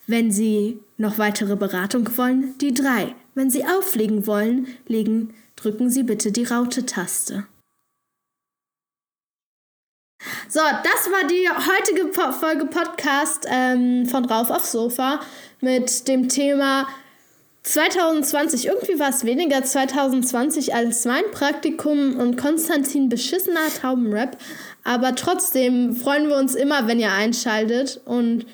Wenn 0.07 0.31
Sie 0.31 0.79
noch 0.97 1.17
weitere 1.17 1.55
Beratung 1.55 2.09
wollen, 2.17 2.57
die 2.59 2.73
3. 2.73 3.15
Wenn 3.35 3.49
Sie 3.49 3.63
auflegen 3.65 4.27
wollen, 4.27 4.67
legen, 4.87 5.33
drücken 5.55 5.89
Sie 5.89 6.03
bitte 6.03 6.31
die 6.31 6.45
Raute-Taste. 6.45 7.45
So, 10.49 10.59
das 10.59 11.11
war 11.11 11.27
die 11.27 11.49
heutige 11.49 12.05
po 12.05 12.31
Folge 12.31 12.65
Podcast 12.65 13.45
ähm, 13.49 14.05
von 14.05 14.25
Rauf 14.25 14.49
aufs 14.49 14.71
Sofa 14.71 15.19
mit 15.59 16.07
dem 16.07 16.29
Thema 16.29 16.87
2020. 17.63 18.67
Irgendwie 18.67 18.99
war 18.99 19.09
es 19.09 19.25
weniger 19.25 19.63
2020 19.63 20.75
als 20.75 21.05
mein 21.05 21.23
Praktikum 21.31 22.17
und 22.19 22.37
Konstantin 22.37 23.09
beschissener 23.09 23.67
Taubenrap. 23.81 24.37
Aber 24.83 25.15
trotzdem 25.15 25.95
freuen 25.95 26.27
wir 26.27 26.37
uns 26.37 26.55
immer, 26.55 26.87
wenn 26.87 26.99
ihr 26.99 27.11
einschaltet. 27.11 28.01
Und 28.05 28.45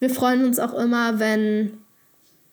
wir 0.00 0.10
freuen 0.10 0.44
uns 0.44 0.58
auch 0.58 0.74
immer, 0.74 1.20
wenn 1.20 1.78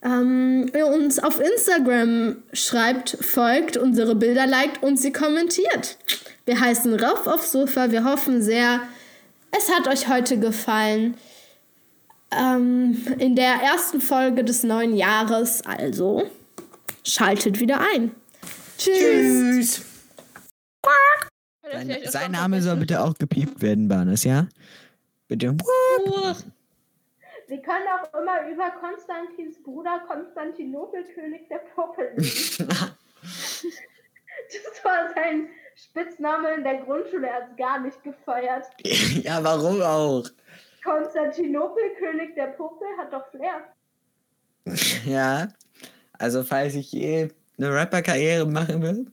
ähm, 0.04 0.70
ihr 0.76 0.88
uns 0.88 1.20
auf 1.20 1.40
Instagram 1.40 2.38
schreibt, 2.54 3.18
folgt, 3.22 3.78
unsere 3.78 4.16
Bilder 4.16 4.46
liked 4.46 4.84
und 4.84 4.98
sie 4.98 5.12
kommentiert. 5.12 5.98
Wir 6.46 6.60
heißen 6.60 6.94
Rauf 7.00 7.28
aufs 7.28 7.52
Sofa. 7.52 7.92
Wir 7.92 8.04
hoffen 8.04 8.42
sehr, 8.42 8.82
es 9.52 9.70
hat 9.72 9.88
euch 9.88 10.08
heute 10.08 10.40
gefallen. 10.40 11.16
Ähm, 12.32 12.98
in 13.20 13.36
der 13.36 13.54
ersten 13.64 14.02
Folge 14.02 14.44
des 14.44 14.64
neuen 14.64 14.96
Jahres. 14.96 15.66
Also 15.66 16.30
schaltet 17.06 17.60
wieder 17.60 17.80
ein. 17.94 18.12
Tschüss. 18.78 18.96
Tschüss. 18.98 19.82
Sein, 21.72 21.98
sein 22.06 22.32
Name 22.32 22.62
soll 22.62 22.78
bitte 22.78 23.02
auch 23.02 23.14
gepiept 23.16 23.62
werden, 23.62 23.88
Barnes, 23.88 24.24
ja? 24.24 24.48
Bitte. 25.28 25.56
Wir 27.48 27.62
können 27.62 27.86
auch 27.88 28.14
immer 28.20 28.48
über 28.50 28.70
Konstantins 28.72 29.62
Bruder 29.64 30.02
Konstantinopel, 30.08 31.04
König 31.14 31.48
der 31.48 31.60
reden. 31.98 32.18
das 32.18 32.98
war 34.84 35.14
sein 35.16 35.48
Spitzname 35.76 36.56
in 36.56 36.64
der 36.64 36.82
Grundschule, 36.82 37.28
er 37.28 37.36
hat 37.36 37.52
es 37.52 37.58
gar 37.58 37.80
nicht 37.80 38.04
gefeiert. 38.04 38.66
ja, 39.24 39.42
warum 39.44 39.82
auch? 39.82 40.28
Konstantinopel, 40.84 41.96
König 41.98 42.36
der 42.36 42.48
Puppe, 42.48 42.86
hat 42.98 43.14
doch 43.14 43.30
Flair. 43.32 43.64
Ja, 45.06 45.48
also 46.20 46.44
falls 46.44 46.76
ich 46.76 46.92
je 46.92 47.30
eine 47.58 47.74
Rapper-Karriere 47.74 48.46
machen 48.46 48.82
will, 48.82 49.06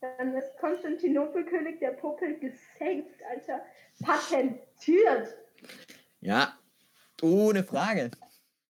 Dann 0.00 0.34
ist 0.34 0.56
Konstantinopel, 0.58 1.44
König 1.44 1.80
der 1.80 1.90
Puppe, 1.90 2.32
gesaved, 2.34 3.22
Alter. 3.28 3.60
Patentiert. 4.76 5.34
ja, 6.20 6.52
ohne 7.22 7.64
Frage. 7.64 8.10